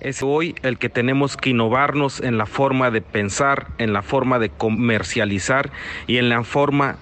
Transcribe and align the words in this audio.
Es 0.00 0.22
hoy 0.22 0.54
el 0.62 0.78
que 0.78 0.90
tenemos 0.90 1.38
que 1.38 1.50
innovarnos 1.50 2.20
en 2.20 2.36
la 2.36 2.44
forma 2.44 2.90
de 2.90 3.00
pensar, 3.00 3.68
en 3.78 3.94
la 3.94 4.02
forma 4.02 4.38
de 4.38 4.50
comercializar 4.50 5.72
y 6.06 6.18
en 6.18 6.28
la 6.28 6.44
forma 6.44 6.98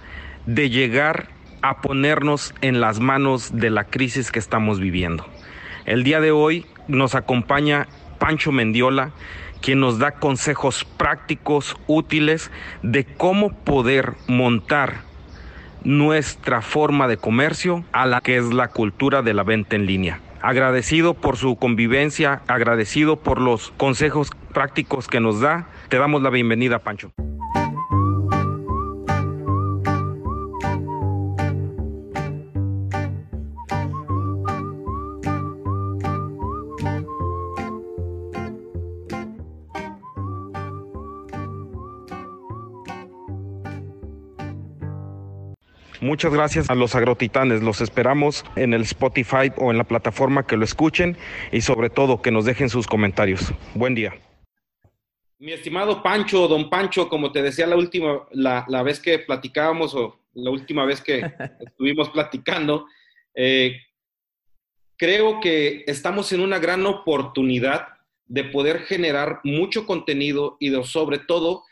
de 0.47 0.71
llegar 0.71 1.29
a 1.61 1.81
ponernos 1.81 2.55
en 2.61 2.81
las 2.81 3.01
manos 3.01 3.51
de 3.57 3.71
la 3.71 3.85
crisis 3.85 4.31
que 4.31 4.39
estamos 4.39 4.79
viviendo. 4.79 5.27
El 5.87 6.05
día 6.05 6.21
de 6.21 6.31
hoy 6.31 6.67
nos 6.87 7.15
acompaña 7.17 7.89
Pancho 8.19 8.53
Mendiola, 8.53 9.11
quien 9.61 9.81
nos 9.81 9.99
da 9.99 10.13
consejos 10.13 10.85
prácticos, 10.85 11.77
útiles 11.87 12.53
de 12.83 13.05
cómo 13.05 13.51
poder 13.65 14.13
montar 14.29 15.03
nuestra 15.83 16.63
forma 16.63 17.09
de 17.09 17.17
comercio 17.17 17.85
a 17.93 18.07
la 18.07 18.21
que 18.21 18.37
es 18.37 18.53
la 18.53 18.69
cultura 18.69 19.23
de 19.23 19.35
la 19.35 19.43
venta 19.43 19.75
en 19.75 19.87
línea. 19.87 20.21
Agradecido 20.47 21.15
por 21.15 21.39
su 21.39 21.57
convivencia, 21.57 22.43
agradecido 22.49 23.17
por 23.17 23.41
los 23.41 23.71
consejos 23.79 24.29
prácticos 24.53 25.09
que 25.09 25.19
nos 25.19 25.41
da. 25.41 25.69
Te 25.89 25.97
damos 25.97 26.21
la 26.21 26.29
bienvenida, 26.29 26.81
Pancho. 26.81 27.13
Muchas 46.05 46.35
gracias 46.35 46.69
a 46.69 46.75
los 46.75 46.95
agrotitanes. 46.95 47.63
Los 47.63 47.81
esperamos 47.81 48.45
en 48.57 48.75
el 48.75 48.83
Spotify 48.83 49.51
o 49.57 49.71
en 49.71 49.79
la 49.79 49.85
plataforma 49.85 50.47
que 50.47 50.59
lo 50.59 50.63
escuchen 50.63 51.17
y 51.51 51.63
sobre 51.63 51.89
todo 51.89 52.21
que 52.21 52.31
nos 52.31 52.45
dejen 52.45 52.69
sus 52.69 52.87
comentarios. 52.87 53.55
Buen 53.75 53.95
día. 53.95 54.13
Mi 55.39 55.53
estimado 55.53 56.03
Pancho, 56.03 56.47
don 56.47 56.69
Pancho, 56.69 57.09
como 57.09 57.33
te 57.33 57.41
decía 57.41 57.67
la 57.67 57.77
última, 57.77 58.21
la, 58.33 58.67
la 58.69 58.83
vez 58.83 59.01
que 59.01 59.19
platicábamos 59.21 59.95
o 59.95 60.21
la 60.35 60.51
última 60.51 60.85
vez 60.85 61.01
que 61.01 61.23
estuvimos 61.61 62.11
platicando, 62.11 62.85
eh, 63.35 63.79
creo 64.99 65.41
que 65.41 65.85
estamos 65.87 66.31
en 66.33 66.41
una 66.41 66.59
gran 66.59 66.85
oportunidad 66.85 67.89
de 68.27 68.45
poder 68.45 68.81
generar 68.81 69.41
mucho 69.43 69.87
contenido 69.87 70.59
y 70.61 70.69
de, 70.69 70.85
sobre 70.85 71.19
todo 71.21 71.63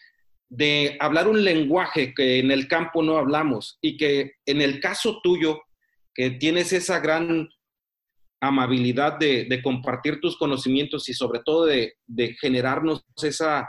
de 0.54 0.98
hablar 1.00 1.28
un 1.28 1.42
lenguaje 1.42 2.12
que 2.14 2.38
en 2.38 2.50
el 2.50 2.68
campo 2.68 3.02
no 3.02 3.16
hablamos 3.16 3.78
y 3.80 3.96
que 3.96 4.32
en 4.44 4.60
el 4.60 4.80
caso 4.80 5.18
tuyo, 5.22 5.62
que 6.14 6.32
tienes 6.32 6.74
esa 6.74 7.00
gran 7.00 7.48
amabilidad 8.38 9.18
de, 9.18 9.60
compartir 9.64 10.20
tus 10.20 10.36
conocimientos 10.36 11.08
y 11.08 11.14
sobre 11.14 11.40
todo 11.42 11.64
de, 11.64 11.94
generarnos 12.38 13.02
esa, 13.22 13.66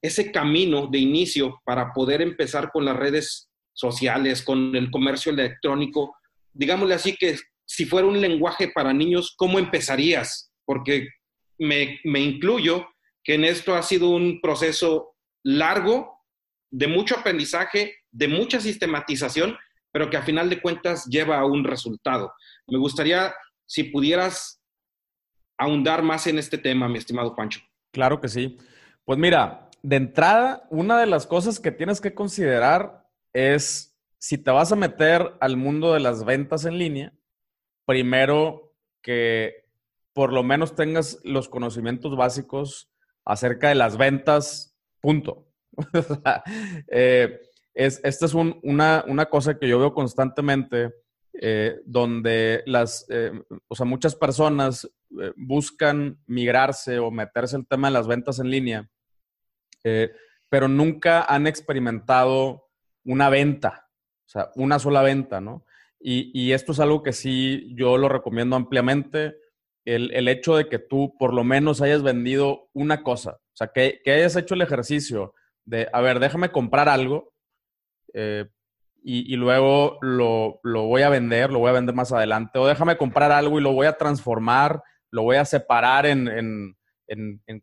ese 0.00 0.30
camino 0.30 0.86
de 0.86 0.98
inicio 0.98 1.60
para 1.64 1.92
poder 1.92 2.22
empezar 2.22 2.70
con 2.70 2.84
las 2.84 2.96
redes 2.96 3.50
sociales, 3.72 4.40
con 4.42 4.76
el 4.76 4.92
comercio 4.92 5.32
electrónico. 5.32 6.14
Digámosle 6.52 6.94
así 6.94 7.16
que 7.16 7.38
si 7.64 7.86
fuera 7.86 8.06
un 8.06 8.20
lenguaje 8.20 8.68
para 8.68 8.92
niños, 8.92 9.34
¿cómo 9.36 9.58
empezarías? 9.58 10.52
Porque 10.64 11.08
me, 11.58 11.98
me 12.04 12.20
incluyo 12.20 12.86
que 13.24 13.34
en 13.34 13.42
esto 13.42 13.74
ha 13.74 13.82
sido 13.82 14.10
un 14.10 14.40
proceso 14.40 15.13
largo, 15.44 16.24
de 16.70 16.88
mucho 16.88 17.16
aprendizaje, 17.16 17.94
de 18.10 18.26
mucha 18.26 18.60
sistematización, 18.60 19.56
pero 19.92 20.10
que 20.10 20.16
a 20.16 20.22
final 20.22 20.50
de 20.50 20.60
cuentas 20.60 21.06
lleva 21.06 21.38
a 21.38 21.46
un 21.46 21.62
resultado. 21.62 22.32
Me 22.66 22.78
gustaría 22.78 23.32
si 23.66 23.84
pudieras 23.84 24.60
ahondar 25.56 26.02
más 26.02 26.26
en 26.26 26.38
este 26.38 26.58
tema, 26.58 26.88
mi 26.88 26.98
estimado 26.98 27.36
Pancho. 27.36 27.60
Claro 27.92 28.20
que 28.20 28.28
sí. 28.28 28.58
Pues 29.04 29.18
mira, 29.18 29.70
de 29.82 29.96
entrada, 29.96 30.66
una 30.70 30.98
de 30.98 31.06
las 31.06 31.26
cosas 31.26 31.60
que 31.60 31.70
tienes 31.70 32.00
que 32.00 32.14
considerar 32.14 33.06
es 33.32 33.96
si 34.18 34.38
te 34.38 34.50
vas 34.50 34.72
a 34.72 34.76
meter 34.76 35.34
al 35.40 35.56
mundo 35.56 35.92
de 35.92 36.00
las 36.00 36.24
ventas 36.24 36.64
en 36.64 36.78
línea, 36.78 37.12
primero 37.84 38.74
que 39.02 39.66
por 40.14 40.32
lo 40.32 40.42
menos 40.42 40.74
tengas 40.74 41.20
los 41.24 41.48
conocimientos 41.48 42.16
básicos 42.16 42.90
acerca 43.24 43.68
de 43.68 43.74
las 43.74 43.96
ventas 43.96 44.73
Punto. 45.04 45.46
Eh, 46.88 47.40
es, 47.74 48.00
esta 48.04 48.26
es 48.26 48.34
una, 48.34 49.26
cosa 49.28 49.58
que 49.58 49.68
yo 49.68 49.78
veo 49.78 49.92
constantemente, 49.92 50.94
eh, 51.34 51.80
donde 51.84 52.62
las, 52.64 53.04
eh, 53.10 53.32
o 53.68 53.74
sea, 53.74 53.84
muchas 53.84 54.14
personas 54.14 54.88
buscan 55.36 56.18
migrarse 56.26 56.98
o 57.00 57.10
meterse 57.10 57.56
el 57.56 57.66
tema 57.66 57.88
de 57.88 57.94
las 57.94 58.06
ventas 58.06 58.38
en 58.38 58.50
línea, 58.50 58.88
pero 60.48 60.68
nunca 60.68 61.24
han 61.24 61.46
experimentado 61.46 62.68
una 63.04 63.28
venta, 63.28 63.88
o 64.26 64.28
sea, 64.28 64.50
una 64.54 64.78
sola 64.78 65.02
venta, 65.02 65.40
¿no? 65.40 65.66
Y, 66.00 66.30
y 66.32 66.52
esto 66.52 66.72
es 66.72 66.80
algo 66.80 67.02
que 67.02 67.12
sí 67.12 67.74
yo 67.74 67.98
lo 67.98 68.08
recomiendo 68.08 68.56
ampliamente 68.56 69.36
el, 69.84 70.28
hecho 70.28 70.56
de 70.56 70.68
que 70.68 70.78
tú 70.78 71.14
por 71.18 71.34
lo 71.34 71.44
menos 71.44 71.80
hayas 71.82 72.02
vendido 72.02 72.68
una 72.72 73.02
cosa, 73.02 73.32
o 73.32 73.56
sea, 73.56 73.68
que, 73.68 74.00
hayas 74.06 74.36
hecho 74.36 74.54
el 74.54 74.62
ejercicio 74.62 75.34
de, 75.64 75.88
a 75.92 76.00
ver, 76.00 76.20
déjame 76.20 76.50
comprar 76.50 76.88
algo 76.88 77.32
eh, 78.12 78.46
y, 79.06 79.36
luego 79.36 79.98
lo, 80.00 80.60
voy 80.62 81.02
a 81.02 81.10
vender, 81.10 81.50
lo 81.50 81.58
voy 81.58 81.68
a 81.68 81.74
vender 81.74 81.94
más 81.94 82.10
adelante, 82.12 82.58
o 82.58 82.66
déjame 82.66 82.96
comprar 82.96 83.32
algo 83.32 83.58
y 83.58 83.62
lo 83.62 83.72
voy 83.72 83.86
a 83.86 83.98
transformar, 83.98 84.82
lo 85.10 85.22
voy 85.22 85.36
a 85.36 85.44
separar 85.44 86.06
en, 86.06 86.74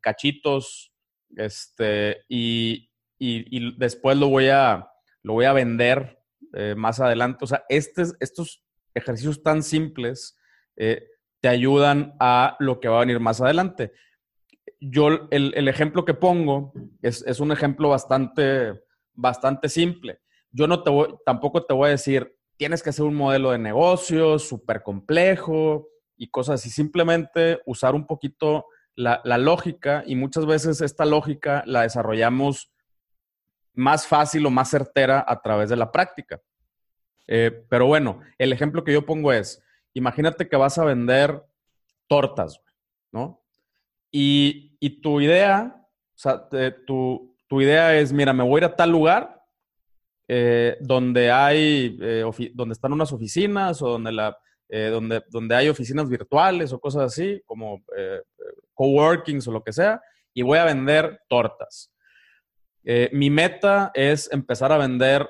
cachitos, 0.02 0.94
este, 1.36 2.24
y, 2.30 2.90
después 3.78 4.18
lo 4.18 4.30
voy 4.30 4.50
a, 4.50 4.88
lo 5.24 5.34
voy 5.34 5.46
a 5.46 5.54
vender 5.54 6.20
eh, 6.54 6.76
más 6.78 7.00
adelante. 7.00 7.44
O 7.44 7.48
sea, 7.48 7.64
este, 7.70 8.04
estos 8.20 8.64
ejercicios 8.94 9.42
tan 9.42 9.64
simples 9.64 10.38
eh, 10.76 11.08
te 11.42 11.50
ayudan 11.50 12.16
a 12.20 12.56
lo 12.60 12.80
que 12.80 12.88
va 12.88 12.98
a 12.98 13.02
venir 13.02 13.20
más 13.20 13.42
adelante. 13.42 13.92
Yo, 14.80 15.28
el, 15.32 15.68
ejemplo 15.68 16.06
que 16.06 16.14
pongo 16.14 16.74
es, 17.02 17.40
un 17.40 17.52
ejemplo 17.52 17.90
bastante, 17.90 18.82
bastante 19.14 19.68
simple. 19.68 20.22
Yo 20.52 20.68
no 20.68 20.84
te 20.84 20.90
voy, 20.90 21.16
tampoco 21.26 21.66
te 21.66 21.74
voy 21.74 21.88
a 21.88 21.92
decir, 21.92 22.36
tienes 22.58 22.84
que 22.84 22.92
hacer 22.92 23.06
un 23.06 23.16
modelo 23.16 23.52
de 23.52 23.58
negocio 23.58 24.38
súper 24.40 24.84
complejo 24.84 25.90
y 26.16 26.30
cosas 26.30 26.62
así. 26.62 26.70
Simplemente 26.70 27.60
usar 27.66 27.96
un 27.96 28.06
poquito 28.06 28.66
la, 28.96 29.22
lógica 29.38 30.04
y 30.06 30.16
muchas 30.16 30.46
veces 30.46 30.82
esta 30.82 31.06
lógica 31.06 31.64
la 31.66 31.84
desarrollamos 31.84 32.72
más 33.74 34.06
fácil 34.06 34.46
o 34.46 34.52
más 34.52 34.70
certera 34.70 35.24
a 35.28 35.42
través 35.42 35.70
de 35.70 35.76
la 35.76 35.92
práctica. 35.92 36.40
Eh, 37.28 37.66
pero 37.70 37.88
bueno, 37.88 38.20
el 38.38 38.52
ejemplo 38.52 38.84
que 38.84 38.94
yo 38.94 39.06
pongo 39.06 39.32
es, 39.32 39.64
imagínate 39.94 40.48
que 40.48 40.56
vas 40.56 40.78
a 40.78 40.86
vender 40.86 41.44
tortas, 42.08 42.62
¿no? 43.12 43.42
Y, 44.12 45.00
tu 45.02 45.22
idea, 45.22 45.74
o 45.78 46.18
sea, 46.18 46.50
tu, 46.86 47.36
idea 47.52 47.96
es, 47.98 48.12
mira, 48.12 48.34
me 48.34 48.44
voy 48.44 48.56
a 48.56 48.58
ir 48.58 48.66
a 48.66 48.76
tal 48.76 48.92
lugar 48.92 49.42
eh, 50.28 50.78
donde 50.82 51.32
hay, 51.32 51.98
eh, 52.02 52.26
donde 52.54 52.74
están 52.74 52.94
unas 52.94 53.12
oficinas 53.12 53.82
o 53.82 53.90
donde, 53.90 54.12
la, 54.12 54.38
eh, 54.70 54.88
donde, 54.88 55.24
donde 55.30 55.56
hay 55.56 55.70
oficinas 55.70 56.10
virtuales 56.10 56.74
o 56.74 56.80
cosas 56.80 57.04
así, 57.04 57.42
como 57.46 57.84
coworkings 58.74 59.48
o 59.48 59.52
lo 59.52 59.64
que 59.64 59.74
sea, 59.74 60.02
y 60.34 60.42
voy 60.42 60.58
a 60.58 60.66
vender 60.66 61.22
tortas. 61.30 61.92
mi 63.12 63.30
meta 63.30 63.92
es 63.94 64.32
empezar 64.32 64.72
a 64.72 64.78
vender 64.78 65.30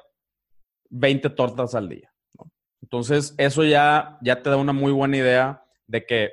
20 0.90 1.30
tortas 1.32 1.76
al 1.76 1.90
día. 1.90 2.11
Entonces, 2.92 3.34
eso 3.38 3.64
ya, 3.64 4.18
ya 4.22 4.44
te 4.44 4.50
da 4.50 4.58
una 4.58 4.74
muy 4.74 4.92
buena 4.92 5.16
idea 5.16 5.64
de 5.88 6.06
que, 6.06 6.32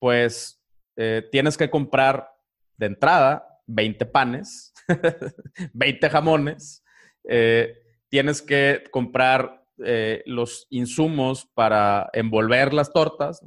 pues, 0.00 0.60
eh, 0.96 1.28
tienes 1.30 1.56
que 1.56 1.70
comprar 1.70 2.28
de 2.76 2.86
entrada 2.86 3.60
20 3.68 4.04
panes, 4.06 4.74
20 5.74 6.10
jamones, 6.10 6.82
eh, 7.22 7.78
tienes 8.08 8.42
que 8.42 8.82
comprar 8.90 9.64
eh, 9.78 10.24
los 10.26 10.66
insumos 10.70 11.46
para 11.54 12.10
envolver 12.14 12.74
las 12.74 12.92
tortas 12.92 13.40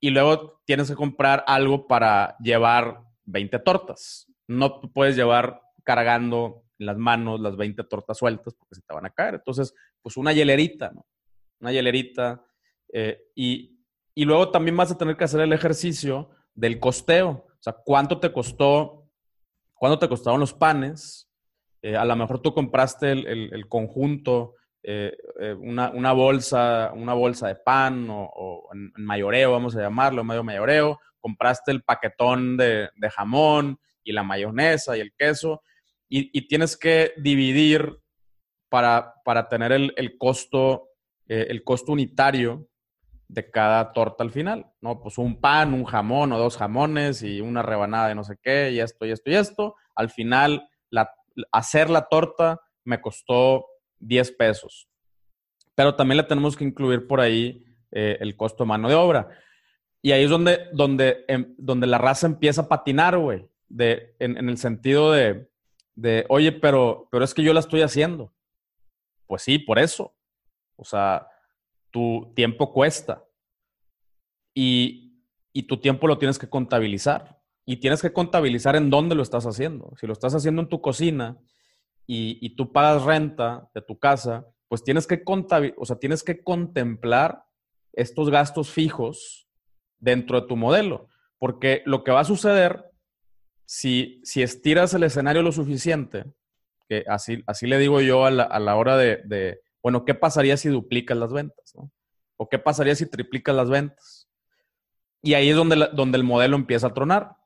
y 0.00 0.10
luego 0.10 0.60
tienes 0.66 0.90
que 0.90 0.96
comprar 0.96 1.44
algo 1.46 1.86
para 1.86 2.36
llevar 2.40 3.00
20 3.24 3.58
tortas. 3.60 4.26
No 4.46 4.82
puedes 4.82 5.16
llevar 5.16 5.62
cargando 5.82 6.66
las 6.76 6.98
manos 6.98 7.40
las 7.40 7.56
20 7.56 7.84
tortas 7.84 8.18
sueltas 8.18 8.52
porque 8.52 8.74
se 8.74 8.82
te 8.82 8.92
van 8.92 9.06
a 9.06 9.14
caer. 9.14 9.36
Entonces, 9.36 9.74
pues 10.02 10.18
una 10.18 10.34
hielerita, 10.34 10.90
¿no? 10.90 11.06
Una 11.64 11.72
hielerita. 11.72 12.44
Eh, 12.92 13.18
y, 13.34 13.70
luego 14.16 14.50
también 14.50 14.76
vas 14.76 14.92
a 14.92 14.98
tener 14.98 15.16
que 15.16 15.24
hacer 15.24 15.40
el 15.40 15.52
ejercicio 15.52 16.30
del 16.54 16.78
costeo. 16.78 17.30
O 17.30 17.58
sea, 17.60 17.72
¿cuánto 17.72 18.20
te 18.20 18.32
costó? 18.32 19.08
¿Cuánto 19.72 19.98
te 19.98 20.08
costaron 20.08 20.40
los 20.40 20.52
panes? 20.52 21.28
Eh, 21.82 21.96
a 21.96 22.04
lo 22.04 22.14
mejor 22.14 22.40
tú 22.40 22.54
compraste 22.54 23.12
el, 23.12 23.68
conjunto, 23.68 24.54
eh, 24.82 25.16
una, 25.58 26.12
bolsa, 26.12 26.92
una 26.94 27.14
bolsa 27.14 27.48
de 27.48 27.56
pan 27.56 28.06
o, 28.08 28.68
en, 28.72 28.92
mayoreo, 29.04 29.52
vamos 29.52 29.74
a 29.76 29.80
llamarlo, 29.80 30.22
medio 30.24 30.44
mayoreo, 30.44 31.00
compraste 31.20 31.72
el 31.72 31.82
paquetón 31.82 32.56
de, 32.56 32.88
jamón 33.10 33.78
y 34.02 34.12
la 34.12 34.22
mayonesa 34.22 34.96
y 34.96 35.00
el 35.00 35.12
queso 35.14 35.62
y, 36.08 36.46
tienes 36.46 36.76
que 36.76 37.12
dividir 37.16 37.98
para, 38.68 39.14
para 39.24 39.48
tener 39.48 39.72
el, 39.72 40.16
costo, 40.18 40.90
eh, 41.28 41.46
el 41.48 41.64
costo 41.64 41.92
unitario 41.92 42.68
de 43.28 43.50
cada 43.50 43.92
torta 43.92 44.22
al 44.22 44.30
final, 44.30 44.66
¿no? 44.80 45.00
Pues 45.00 45.18
un 45.18 45.40
pan, 45.40 45.74
un 45.74 45.84
jamón 45.84 46.32
o 46.32 46.38
dos 46.38 46.56
jamones 46.56 47.22
y 47.22 47.40
una 47.40 47.62
rebanada 47.62 48.08
de 48.08 48.14
no 48.14 48.24
sé 48.24 48.36
qué, 48.42 48.70
y 48.72 48.80
esto, 48.80 49.06
y 49.06 49.10
esto, 49.10 49.30
y 49.30 49.34
esto. 49.34 49.74
Al 49.94 50.10
final, 50.10 50.68
la, 50.90 51.10
hacer 51.52 51.90
la 51.90 52.06
torta 52.06 52.60
me 52.84 53.00
costó 53.00 53.66
10 54.00 54.32
pesos. 54.32 54.88
Pero 55.74 55.96
también 55.96 56.18
le 56.18 56.24
tenemos 56.24 56.56
que 56.56 56.64
incluir 56.64 57.06
por 57.06 57.20
ahí 57.20 57.64
eh, 57.90 58.18
el 58.20 58.36
costo 58.36 58.64
de 58.64 58.68
mano 58.68 58.88
de 58.88 58.94
obra. 58.94 59.28
Y 60.02 60.12
ahí 60.12 60.24
es 60.24 60.30
donde, 60.30 60.68
donde, 60.72 61.24
em, 61.28 61.54
donde 61.56 61.86
la 61.86 61.98
raza 61.98 62.26
empieza 62.26 62.62
a 62.62 62.68
patinar, 62.68 63.18
güey. 63.18 63.48
De, 63.68 64.14
en, 64.18 64.36
en, 64.36 64.48
el 64.48 64.58
sentido 64.58 65.10
de, 65.10 65.48
de, 65.94 66.26
oye, 66.28 66.52
pero, 66.52 67.08
pero 67.10 67.24
es 67.24 67.34
que 67.34 67.42
yo 67.42 67.52
la 67.52 67.60
estoy 67.60 67.82
haciendo. 67.82 68.32
Pues 69.26 69.42
sí, 69.42 69.58
por 69.58 69.78
eso. 69.78 70.13
O 70.76 70.84
sea, 70.84 71.26
tu 71.90 72.32
tiempo 72.34 72.72
cuesta. 72.72 73.24
Y, 74.54 75.22
y 75.52 75.64
tu 75.64 75.78
tiempo 75.78 76.06
lo 76.06 76.18
tienes 76.18 76.38
que 76.38 76.48
contabilizar. 76.48 77.40
Y 77.66 77.76
tienes 77.76 78.02
que 78.02 78.12
contabilizar 78.12 78.76
en 78.76 78.90
dónde 78.90 79.14
lo 79.14 79.22
estás 79.22 79.46
haciendo. 79.46 79.92
Si 79.98 80.06
lo 80.06 80.12
estás 80.12 80.34
haciendo 80.34 80.62
en 80.62 80.68
tu 80.68 80.80
cocina 80.80 81.38
y, 82.06 82.38
y 82.44 82.56
tú 82.56 82.72
pagas 82.72 83.02
renta 83.04 83.70
de 83.74 83.80
tu 83.80 83.98
casa, 83.98 84.46
pues 84.68 84.82
tienes 84.82 85.06
que, 85.06 85.22
o 85.76 85.84
sea, 85.84 85.96
tienes 85.96 86.22
que 86.22 86.42
contemplar 86.42 87.44
estos 87.92 88.28
gastos 88.30 88.70
fijos 88.70 89.48
dentro 89.98 90.40
de 90.40 90.46
tu 90.46 90.56
modelo. 90.56 91.08
Porque 91.38 91.82
lo 91.86 92.04
que 92.04 92.10
va 92.12 92.20
a 92.20 92.24
suceder, 92.24 92.84
si, 93.64 94.20
si 94.24 94.42
estiras 94.42 94.92
el 94.94 95.04
escenario 95.04 95.42
lo 95.42 95.52
suficiente, 95.52 96.24
que 96.88 97.04
así, 97.08 97.42
así 97.46 97.66
le 97.66 97.78
digo 97.78 98.00
yo 98.00 98.26
a 98.26 98.30
la, 98.30 98.42
a 98.44 98.58
la 98.58 98.76
hora 98.76 98.96
de, 98.96 99.22
de, 99.24 99.60
bueno, 99.84 100.06
¿qué 100.06 100.14
pasaría 100.14 100.56
si 100.56 100.70
duplicas 100.70 101.14
las 101.14 101.30
ventas? 101.30 101.74
¿O 102.38 102.48
qué 102.48 102.58
pasaría 102.58 102.94
si 102.94 103.04
triplicas 103.04 103.54
las 103.54 103.68
ventas? 103.68 104.30
Y 105.22 105.34
ahí 105.34 105.50
es 105.50 105.56
donde, 105.56 105.90
donde 105.92 106.16
el 106.16 106.24
modelo 106.24 106.56
empieza 106.56 106.86
a 106.86 106.94
tronar. 106.94 107.36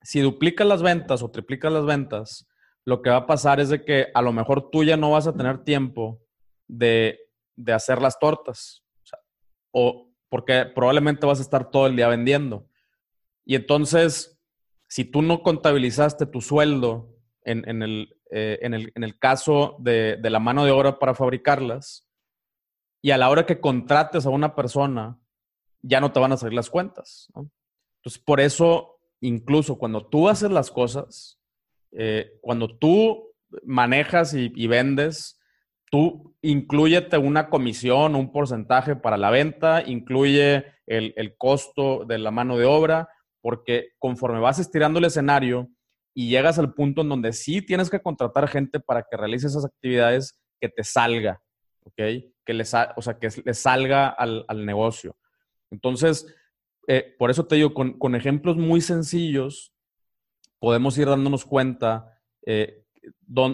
Si 0.00 0.20
duplicas 0.20 0.66
las 0.66 0.80
ventas 0.80 1.22
o 1.22 1.30
triplicas 1.30 1.70
las 1.70 1.84
ventas, 1.84 2.48
lo 2.86 3.02
que 3.02 3.10
va 3.10 3.16
a 3.16 3.26
pasar 3.26 3.60
es 3.60 3.68
de 3.68 3.84
que 3.84 4.06
a 4.14 4.22
lo 4.22 4.32
mejor 4.32 4.70
tú 4.70 4.82
ya 4.82 4.96
no 4.96 5.10
vas 5.10 5.26
a 5.26 5.34
tener 5.34 5.62
tiempo 5.62 6.22
de, 6.66 7.18
de 7.54 7.74
hacer 7.74 8.00
las 8.00 8.18
tortas. 8.18 8.82
O, 9.70 10.10
porque 10.30 10.64
probablemente 10.74 11.26
vas 11.26 11.38
a 11.38 11.42
estar 11.42 11.70
todo 11.70 11.86
el 11.86 11.96
día 11.96 12.08
vendiendo. 12.08 12.66
Y 13.44 13.56
entonces, 13.56 14.40
si 14.88 15.04
tú 15.04 15.20
no 15.20 15.42
contabilizaste 15.42 16.24
tu 16.24 16.40
sueldo 16.40 17.14
en, 17.42 17.68
en 17.68 17.82
el, 17.82 18.17
eh, 18.30 18.58
en, 18.62 18.74
el, 18.74 18.92
en, 18.94 19.04
el, 19.04 19.18
caso 19.18 19.76
de, 19.78 20.16
de, 20.16 20.30
la 20.30 20.38
mano 20.38 20.64
de 20.64 20.70
obra 20.70 20.98
para 20.98 21.14
fabricarlas, 21.14 22.06
y 23.02 23.10
a 23.10 23.18
la 23.18 23.30
hora 23.30 23.46
que 23.46 23.60
contrates 23.60 24.26
a 24.26 24.30
una 24.30 24.54
persona, 24.54 25.18
ya 25.82 26.00
no 26.00 26.12
te 26.12 26.20
van 26.20 26.32
a 26.32 26.36
salir 26.36 26.54
las 26.54 26.70
cuentas. 26.70 27.28
Entonces, 27.34 28.22
por 28.22 28.40
eso, 28.40 29.00
incluso 29.20 29.78
cuando 29.78 30.06
tú 30.06 30.28
haces 30.28 30.50
las 30.50 30.70
cosas, 30.70 31.40
eh, 31.92 32.32
cuando 32.40 32.76
tú 32.76 33.32
manejas 33.62 34.34
y, 34.34 34.66
vendes, 34.66 35.40
tú 35.90 36.36
incluyete 36.42 37.16
una 37.16 37.48
comisión, 37.48 38.14
un 38.14 38.30
porcentaje 38.30 38.96
para 38.96 39.16
la 39.16 39.30
venta, 39.30 39.82
incluye 39.86 40.66
el, 40.86 41.14
el 41.16 41.36
costo 41.36 42.04
de 42.04 42.18
la 42.18 42.30
mano 42.30 42.58
de 42.58 42.66
obra, 42.66 43.08
porque 43.40 43.92
conforme 43.98 44.40
vas 44.40 44.58
estirando 44.58 44.98
el 44.98 45.06
escenario, 45.06 45.70
y 46.14 46.30
llegas 46.30 46.58
al 46.58 46.74
punto 46.74 47.02
en 47.02 47.08
donde 47.08 47.32
sí 47.32 47.62
tienes 47.62 47.90
que 47.90 48.00
contratar 48.00 48.48
gente 48.48 48.80
para 48.80 49.02
que 49.02 49.16
realice 49.16 49.46
esas 49.46 49.64
actividades 49.64 50.38
que 50.60 50.68
te 50.68 50.84
salga, 50.84 51.40
¿ok? 51.84 52.02
Que 52.44 52.54
les, 52.54 52.72
o 52.96 53.02
sea, 53.02 53.18
que 53.18 53.28
le 53.44 53.54
salga 53.54 54.08
al, 54.08 54.44
al, 54.48 54.66
negocio. 54.66 55.16
Entonces, 55.70 56.26
eh, 56.86 57.14
por 57.18 57.30
eso 57.30 57.46
te 57.46 57.56
digo, 57.56 57.74
con, 57.74 57.98
con, 57.98 58.14
ejemplos 58.14 58.56
muy 58.56 58.80
sencillos, 58.80 59.72
podemos 60.58 60.96
ir 60.98 61.08
dándonos 61.08 61.44
cuenta, 61.44 62.18
eh, 62.44 62.84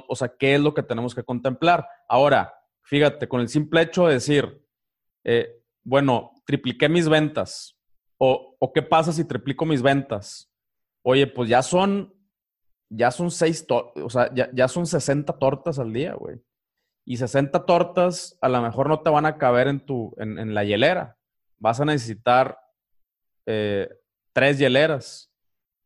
o 0.09 0.17
sea, 0.17 0.29
qué 0.39 0.55
es 0.55 0.61
lo 0.61 0.73
que 0.73 0.83
tenemos 0.83 1.15
que 1.15 1.25
contemplar. 1.25 1.87
Ahora, 2.09 2.55
fíjate, 2.83 3.29
con 3.29 3.41
el 3.41 3.49
simple 3.49 3.83
hecho 3.83 4.07
de 4.07 4.15
decir, 4.15 4.65
eh, 5.25 5.63
bueno, 5.83 6.33
tripliqué 6.47 6.89
mis 6.89 7.09
ventas, 7.09 7.77
o, 8.17 8.57
o 8.59 8.73
qué 8.73 8.83
pasa 8.83 9.13
si 9.13 9.25
triplico 9.25 9.67
mis 9.67 9.83
ventas. 9.83 10.51
Oye, 11.03 11.27
pues 11.27 11.51
ya 11.51 11.63
son 11.63 12.14
ya 12.91 13.11
son 13.11 13.31
seis, 13.31 13.67
o 13.69 14.11
sea, 14.11 14.33
ya, 14.35 14.51
ya, 14.53 14.69
son 14.69 14.87
60 14.87 15.39
tortas 15.39 15.79
al 15.79 15.93
día, 15.93 16.15
güey. 16.15 16.41
Y 17.05 17.17
60 17.17 17.67
tortas 17.67 18.39
a 18.41 18.49
lo 18.49 18.63
mejor 18.63 18.89
no 18.89 19.01
te 19.01 19.11
van 19.11 19.27
a 19.27 19.37
caber 19.37 19.69
en, 19.69 19.81
tu, 19.81 20.15
en, 20.19 20.55
la 20.55 20.65
hielera. 20.65 21.19
Vas 21.59 21.81
a 21.81 21.85
necesitar 21.85 22.59
eh, 23.47 23.89
tres 24.33 24.59
hieleras. 24.59 25.31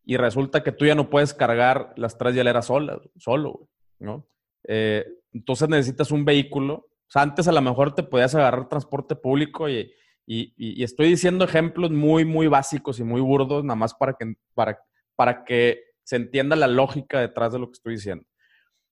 Y 0.04 0.16
resulta 0.16 0.62
que 0.62 0.72
tú 0.72 0.86
ya 0.86 0.94
no 0.94 1.10
puedes 1.10 1.34
cargar 1.34 1.92
las 1.96 2.16
tres 2.16 2.34
hieleras 2.34 2.66
solas, 2.66 2.98
solo, 3.16 3.52
güey, 3.52 3.68
¿no? 3.98 4.26
Eh, 4.66 5.06
entonces 5.32 5.68
necesitas 5.68 6.10
un 6.10 6.24
vehículo. 6.24 6.74
O 6.74 7.10
sea, 7.10 7.22
antes 7.22 7.48
a 7.48 7.52
lo 7.52 7.60
mejor 7.60 7.94
te 7.94 8.02
podías 8.02 8.34
agarrar 8.34 8.68
transporte 8.68 9.16
público 9.16 9.68
y, 9.68 9.92
y, 10.26 10.52
y, 10.56 10.82
estoy 10.82 11.08
diciendo 11.08 11.44
ejemplos 11.44 11.90
muy, 11.90 12.24
muy 12.24 12.48
básicos 12.48 13.00
y 13.00 13.04
muy 13.04 13.20
burdos, 13.20 13.64
nada 13.64 13.76
más 13.76 13.94
para 13.94 14.12
que, 14.12 14.34
para, 14.54 14.78
para 15.16 15.44
que 15.44 15.87
se 16.08 16.16
entienda 16.16 16.56
la 16.56 16.68
lógica 16.68 17.20
detrás 17.20 17.52
de 17.52 17.58
lo 17.58 17.66
que 17.66 17.74
estoy 17.74 17.96
diciendo. 17.96 18.24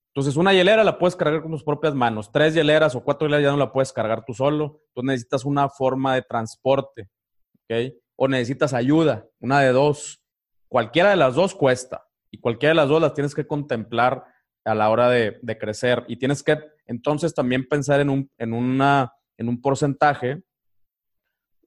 Entonces, 0.08 0.36
una 0.36 0.52
hielera 0.52 0.84
la 0.84 0.98
puedes 0.98 1.16
cargar 1.16 1.40
con 1.40 1.50
tus 1.50 1.64
propias 1.64 1.94
manos. 1.94 2.30
Tres 2.30 2.52
hieleras 2.52 2.94
o 2.94 3.02
cuatro 3.02 3.26
hieleras 3.26 3.44
ya 3.44 3.50
no 3.52 3.56
la 3.56 3.72
puedes 3.72 3.90
cargar 3.90 4.22
tú 4.26 4.34
solo. 4.34 4.82
Tú 4.92 5.02
necesitas 5.02 5.46
una 5.46 5.70
forma 5.70 6.14
de 6.14 6.20
transporte, 6.20 7.08
¿ok? 7.54 7.94
O 8.16 8.28
necesitas 8.28 8.74
ayuda, 8.74 9.26
una 9.40 9.60
de 9.60 9.72
dos. 9.72 10.22
Cualquiera 10.68 11.08
de 11.08 11.16
las 11.16 11.34
dos 11.34 11.54
cuesta 11.54 12.06
y 12.30 12.38
cualquiera 12.38 12.72
de 12.72 12.76
las 12.76 12.88
dos 12.90 13.00
las 13.00 13.14
tienes 13.14 13.34
que 13.34 13.46
contemplar 13.46 14.22
a 14.66 14.74
la 14.74 14.90
hora 14.90 15.08
de, 15.08 15.40
crecer. 15.58 16.04
Y 16.08 16.16
tienes 16.16 16.42
que 16.42 16.58
entonces 16.84 17.32
también 17.34 17.66
pensar 17.66 18.00
en 18.00 18.10
un, 18.10 18.30
en 18.36 18.52
una, 18.52 19.10
en 19.38 19.48
un 19.48 19.62
porcentaje 19.62 20.42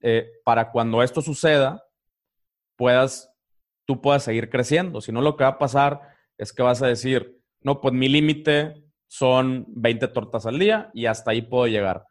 eh, 0.02 0.30
para 0.46 0.70
cuando 0.70 1.02
esto 1.02 1.24
suceda, 1.24 1.84
puedas 2.76 3.29
tú 3.90 4.02
puedas 4.02 4.22
seguir 4.22 4.52
creciendo. 4.52 5.02
Si 5.02 5.12
no, 5.12 5.20
lo 5.20 5.36
que 5.36 5.46
va 5.46 5.50
a 5.50 5.58
pasar 5.58 6.00
es 6.38 6.54
que 6.54 6.62
vas 6.62 6.80
a 6.84 6.86
decir, 6.86 7.42
no, 7.60 7.82
pues 7.82 7.92
mi 7.92 8.08
límite 8.08 8.76
son 9.08 9.66
20 9.70 10.10
tortas 10.10 10.46
al 10.46 10.60
día 10.60 10.92
y 10.94 11.08
hasta 11.08 11.32
ahí 11.32 11.42
puedo 11.42 11.66
llegar. 11.66 12.06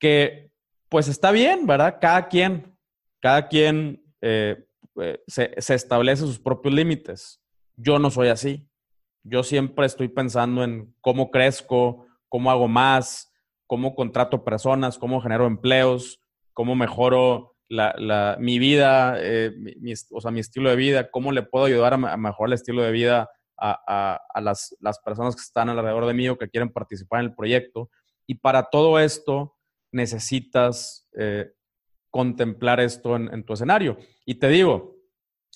Que 0.00 0.50
pues 0.88 1.06
está 1.06 1.30
bien, 1.30 1.64
¿verdad? 1.64 1.98
Cada 2.00 2.26
quien, 2.26 2.76
cada 3.20 3.46
quien 3.46 4.02
eh, 4.20 4.66
eh, 5.00 5.22
se, 5.28 5.54
se, 5.58 5.76
establece 5.76 6.22
sus 6.22 6.40
propios 6.40 6.74
límites. 6.74 7.40
Yo 7.76 8.00
no 8.00 8.10
soy 8.10 8.26
así. 8.26 8.68
Yo 9.22 9.44
siempre 9.44 9.86
estoy 9.86 10.08
pensando 10.08 10.64
en 10.64 10.92
cómo 11.00 11.30
crezco, 11.30 12.04
cómo 12.28 12.50
hago 12.50 12.66
más, 12.66 13.32
cómo 13.68 13.94
contrato 13.94 14.42
personas, 14.42 14.98
cómo 14.98 15.20
genero 15.20 15.46
empleos, 15.46 16.20
cómo 16.52 16.74
mejoro 16.74 17.54
la, 17.68 18.36
mi 18.40 18.58
vida, 18.58 19.16
eh, 19.18 19.52
mi, 19.56 19.92
o 20.10 20.20
sea, 20.20 20.30
mi 20.30 20.40
estilo 20.40 20.70
de 20.70 20.76
vida, 20.76 21.10
cómo 21.10 21.32
le 21.32 21.42
puedo 21.42 21.66
ayudar 21.66 21.94
a, 21.94 22.12
a 22.12 22.16
mejorar 22.16 22.48
el 22.48 22.54
estilo 22.54 22.82
de 22.82 22.92
vida 22.92 23.30
a, 23.58 24.40
las, 24.40 24.76
las, 24.80 24.98
personas 25.00 25.34
que 25.34 25.42
están 25.42 25.68
alrededor 25.68 26.06
de 26.06 26.14
mí 26.14 26.28
o 26.28 26.38
que 26.38 26.48
quieren 26.48 26.72
participar 26.72 27.20
en 27.20 27.26
el 27.26 27.34
proyecto. 27.34 27.90
Y 28.26 28.36
para 28.36 28.64
todo 28.70 28.98
esto 28.98 29.56
necesitas 29.90 31.08
eh, 31.18 31.50
contemplar 32.10 32.80
esto 32.80 33.16
en, 33.16 33.44
tu 33.44 33.54
escenario. 33.54 33.98
Y 34.24 34.36
te 34.36 34.48
digo, 34.48 34.96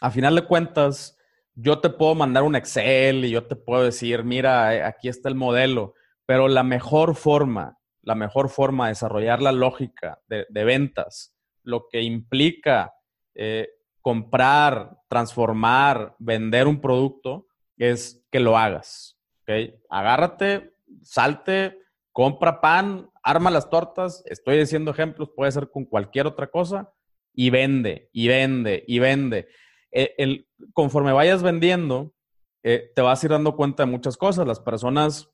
a 0.00 0.10
final 0.10 0.34
de 0.34 0.46
cuentas, 0.46 1.16
yo 1.54 1.80
te 1.80 1.90
puedo 1.90 2.14
mandar 2.14 2.42
un 2.42 2.56
Excel 2.56 3.24
y 3.24 3.30
yo 3.30 3.46
te 3.46 3.56
puedo 3.56 3.84
decir, 3.84 4.24
mira, 4.24 4.74
eh, 4.74 4.82
aquí 4.82 5.08
está 5.08 5.28
el 5.28 5.34
modelo, 5.34 5.94
pero 6.26 6.48
la 6.48 6.62
mejor 6.62 7.14
forma, 7.14 7.78
la 8.02 8.14
mejor 8.14 8.48
forma 8.48 8.86
de 8.86 8.92
desarrollar 8.92 9.40
la 9.40 9.52
lógica 9.52 10.20
de 10.28 10.64
ventas 10.64 11.31
lo 11.62 11.88
que 11.88 12.02
implica 12.02 12.92
eh, 13.34 13.68
comprar, 14.00 14.98
transformar, 15.08 16.16
vender 16.18 16.66
un 16.66 16.80
producto, 16.80 17.46
es 17.76 18.24
que 18.30 18.40
lo 18.40 18.58
hagas. 18.58 19.18
¿okay? 19.42 19.74
Agárrate, 19.88 20.74
salte, 21.02 21.78
compra 22.12 22.60
pan, 22.60 23.10
arma 23.22 23.50
las 23.50 23.70
tortas. 23.70 24.22
Estoy 24.26 24.58
diciendo 24.58 24.90
ejemplos, 24.90 25.30
puede 25.34 25.52
ser 25.52 25.70
con 25.70 25.84
cualquier 25.84 26.26
otra 26.26 26.48
cosa, 26.48 26.92
y 27.34 27.50
vende, 27.50 28.10
y 28.12 28.28
vende, 28.28 28.84
y 28.86 28.98
vende. 28.98 29.48
Eh, 29.90 30.44
conforme 30.72 31.12
vayas 31.12 31.42
vendiendo, 31.42 32.14
eh, 32.62 32.92
te 32.94 33.02
vas 33.02 33.22
a 33.22 33.26
ir 33.26 33.32
dando 33.32 33.56
cuenta 33.56 33.84
de 33.84 33.90
muchas 33.90 34.16
cosas. 34.16 34.46
Las 34.46 34.60
personas 34.60 35.30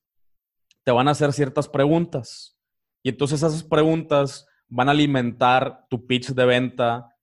te 0.85 0.93
van 0.93 1.09
a 1.09 1.13
hacer 1.13 1.33
ciertas 1.33 1.69
preguntas. 1.69 2.57
Y 3.03 3.11
entonces 3.11 3.43
esas 3.43 3.63
preguntas 3.65 4.47
van 4.69 4.89
a 4.89 4.93
alimentar 4.93 5.87
tu 5.89 6.07
pitch 6.07 6.31
de 6.31 6.45
venta 6.45 7.15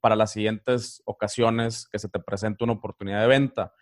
para 0.00 0.16
las 0.16 0.32
siguientes 0.32 1.02
ocasiones 1.04 1.88
que 1.90 1.98
se 1.98 2.08
te 2.08 2.20
presente 2.20 2.64
una 2.64 2.74
oportunidad 2.74 3.20
de 3.20 3.26
venta. 3.26 3.72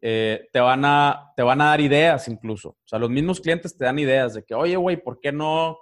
Eh, 0.00 0.48
te, 0.52 0.60
van 0.60 0.84
a, 0.84 1.32
te 1.36 1.42
van 1.42 1.60
a 1.60 1.66
dar 1.66 1.80
ideas 1.80 2.28
incluso. 2.28 2.70
O 2.70 2.86
sea, 2.86 2.98
los 2.98 3.10
mismos 3.10 3.40
clientes 3.40 3.76
te 3.76 3.84
dan 3.84 3.98
ideas 3.98 4.34
de 4.34 4.44
que, 4.44 4.54
oye, 4.54 4.76
güey, 4.76 4.96
¿por 4.96 5.20
qué 5.20 5.32
no 5.32 5.78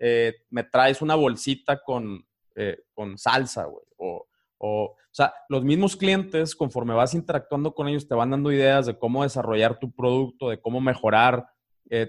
eh, 0.00 0.34
me 0.50 0.64
traes 0.64 1.02
una 1.02 1.14
bolsita 1.14 1.82
con, 1.82 2.26
eh, 2.54 2.78
con 2.94 3.18
salsa, 3.18 3.64
güey? 3.64 3.84
O, 3.96 4.26
o, 4.58 4.96
sea, 5.10 5.34
los 5.48 5.64
mismos 5.64 5.96
clientes, 5.96 6.54
conforme 6.54 6.94
vas 6.94 7.14
interactuando 7.14 7.74
con 7.74 7.88
ellos, 7.88 8.08
te 8.08 8.14
van 8.14 8.30
dando 8.30 8.52
ideas 8.52 8.86
de 8.86 8.98
cómo 8.98 9.22
desarrollar 9.22 9.78
tu 9.78 9.90
producto, 9.92 10.50
de 10.50 10.60
cómo 10.60 10.80
mejorar 10.80 11.46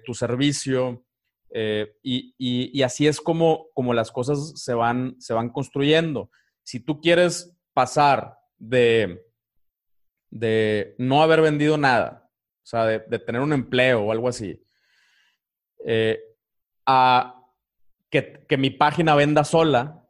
tu 0.05 0.13
servicio. 0.13 1.05
Y, 1.53 2.35
y, 2.37 2.81
así 2.83 3.07
es 3.07 3.19
como, 3.19 3.67
como 3.73 3.93
las 3.93 4.11
cosas 4.11 4.53
se 4.55 4.73
van, 4.73 5.15
se 5.19 5.33
van 5.33 5.49
construyendo. 5.49 6.29
Si 6.63 6.79
tú 6.79 7.01
quieres 7.01 7.55
pasar 7.73 8.37
de 8.57 9.29
de 10.29 10.95
no 10.97 11.21
haber 11.21 11.41
vendido 11.41 11.77
nada, 11.77 12.29
o 12.63 12.65
sea, 12.65 12.85
de, 12.85 13.19
tener 13.19 13.41
un 13.41 13.53
empleo 13.53 14.01
o 14.03 14.11
algo 14.11 14.27
así, 14.27 14.61
eh, 15.85 16.19
a 16.85 17.35
que, 18.09 18.45
mi 18.57 18.69
página 18.69 19.15
venda 19.15 19.43
sola, 19.43 20.07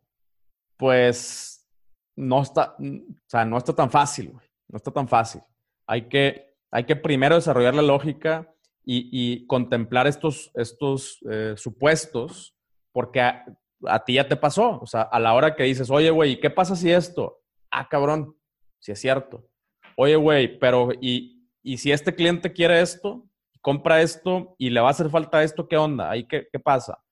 pues 0.77 1.67
no 2.15 2.41
está, 2.41 2.75
o 2.79 3.27
sea, 3.27 3.45
no 3.45 3.57
está 3.57 3.73
tan 3.73 3.89
fácil, 3.89 4.33
No 4.67 4.77
está 4.77 4.91
tan 4.91 5.07
fácil. 5.07 5.41
Hay 5.87 6.07
que, 6.07 6.55
hay 6.71 6.83
que 6.83 6.95
primero 6.95 7.35
desarrollar 7.35 7.73
la 7.75 7.81
lógica 7.81 8.53
y, 8.91 9.45
contemplar 9.45 10.07
estos, 10.07 10.51
estos 10.55 11.19
eh, 11.29 11.53
supuestos, 11.57 12.55
porque 12.91 13.21
a, 13.21 14.03
ti 14.05 14.13
ya 14.13 14.27
te 14.27 14.35
pasó. 14.35 14.79
O 14.81 14.87
sea, 14.87 15.03
a 15.03 15.19
la 15.19 15.33
hora 15.33 15.55
que 15.55 15.63
dices, 15.63 15.89
oye, 15.89 16.09
güey, 16.09 16.39
¿qué 16.39 16.49
pasa 16.49 16.75
si 16.75 16.91
esto? 16.91 17.41
Ah, 17.71 17.87
cabrón, 17.87 18.35
si 18.79 18.91
es 18.91 18.99
cierto 18.99 19.49
oye, 20.01 20.15
güey, 20.15 20.59
pero 20.59 20.91
y, 21.01 21.45
si 21.77 21.91
este 21.91 22.15
cliente 22.15 22.53
quiere 22.53 22.79
esto, 22.79 23.27
compra 23.61 24.01
esto 24.01 24.55
y 24.57 24.69
le 24.69 24.79
va 24.79 24.87
a 24.87 24.91
hacer 24.91 25.09
falta 25.09 25.43
esto, 25.43 25.67
¿qué 25.67 25.75
onda? 25.75 26.09
¿Ahí 26.09 26.25
qué, 26.25 26.47
pasa? 26.63 27.03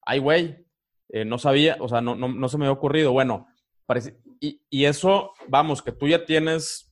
Ay, 0.00 0.20
güey, 0.20 0.66
eh, 1.10 1.26
no 1.26 1.36
sabía, 1.36 1.76
o 1.80 1.88
sea, 1.88 2.00
no, 2.00 2.14
no, 2.14 2.48
se 2.48 2.56
me 2.56 2.64
había 2.64 2.72
ocurrido. 2.72 3.12
Bueno, 3.12 3.46
parece, 3.84 4.18
y, 4.40 4.84
eso, 4.86 5.32
vamos, 5.48 5.82
que 5.82 5.92
tú 5.92 6.08
ya 6.08 6.24
tienes 6.24 6.90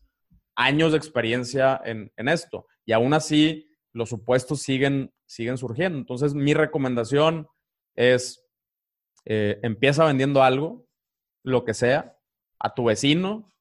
años 0.55 0.93
de 0.93 0.99
experiencia 0.99 1.81
en, 1.83 2.11
esto 2.29 2.67
y 2.85 2.93
aún 2.93 3.15
así 3.15 3.71
los 3.93 4.09
supuestos 4.09 4.61
siguen, 4.63 5.13
siguen 5.27 5.59
surgiendo. 5.59 5.99
Entonces, 5.99 6.35
mi 6.35 6.55
recomendación 6.55 7.49
es, 7.95 8.45
eh, 9.25 9.59
empieza 9.63 10.05
vendiendo 10.05 10.43
algo, 10.43 10.87
lo 11.43 11.65
que 11.65 11.75
sea, 11.75 12.17
a 12.59 12.75
tu 12.75 12.85
vecino, 12.85 13.53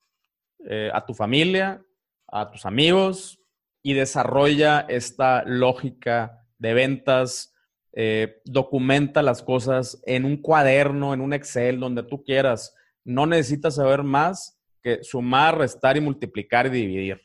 eh, 0.66 0.92
a 0.94 1.06
tu 1.06 1.14
familia, 1.14 1.84
a 2.28 2.52
tus 2.52 2.66
amigos 2.66 3.40
y 3.84 3.94
desarrolla 3.94 4.82
esta 4.82 5.44
lógica 5.46 6.46
de 6.60 6.74
ventas. 6.74 7.54
Eh, 7.94 8.42
documenta 8.46 9.22
las 9.22 9.42
cosas 9.42 10.02
en 10.06 10.24
un 10.24 10.38
cuaderno, 10.38 11.14
en 11.14 11.22
un 11.22 11.34
Excel, 11.34 11.80
donde 11.80 12.04
tú 12.04 12.24
quieras. 12.24 12.76
No 13.04 13.26
necesitas 13.26 13.76
saber 13.76 14.04
más 14.04 14.62
que 14.82 15.04
sumar, 15.04 15.58
restar 15.58 15.98
y 15.98 16.02
multiplicar 16.02 16.68
y 16.68 16.70
dividir. 16.70 17.22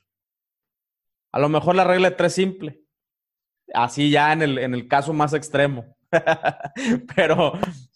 A 1.31 1.39
lo 1.39 1.49
mejor 1.49 1.77
la 1.77 1.85
regla 1.85 2.11
de 2.11 2.17
tres 2.17 2.33
simple. 2.33 2.86
Así 3.75 4.11
ya 4.11 4.33
en 4.33 4.43
el, 4.43 4.59
en 4.59 4.75
el 4.75 4.89
caso 4.89 5.13
más 5.13 5.33
extremo. 5.33 5.97
pero 7.17 7.53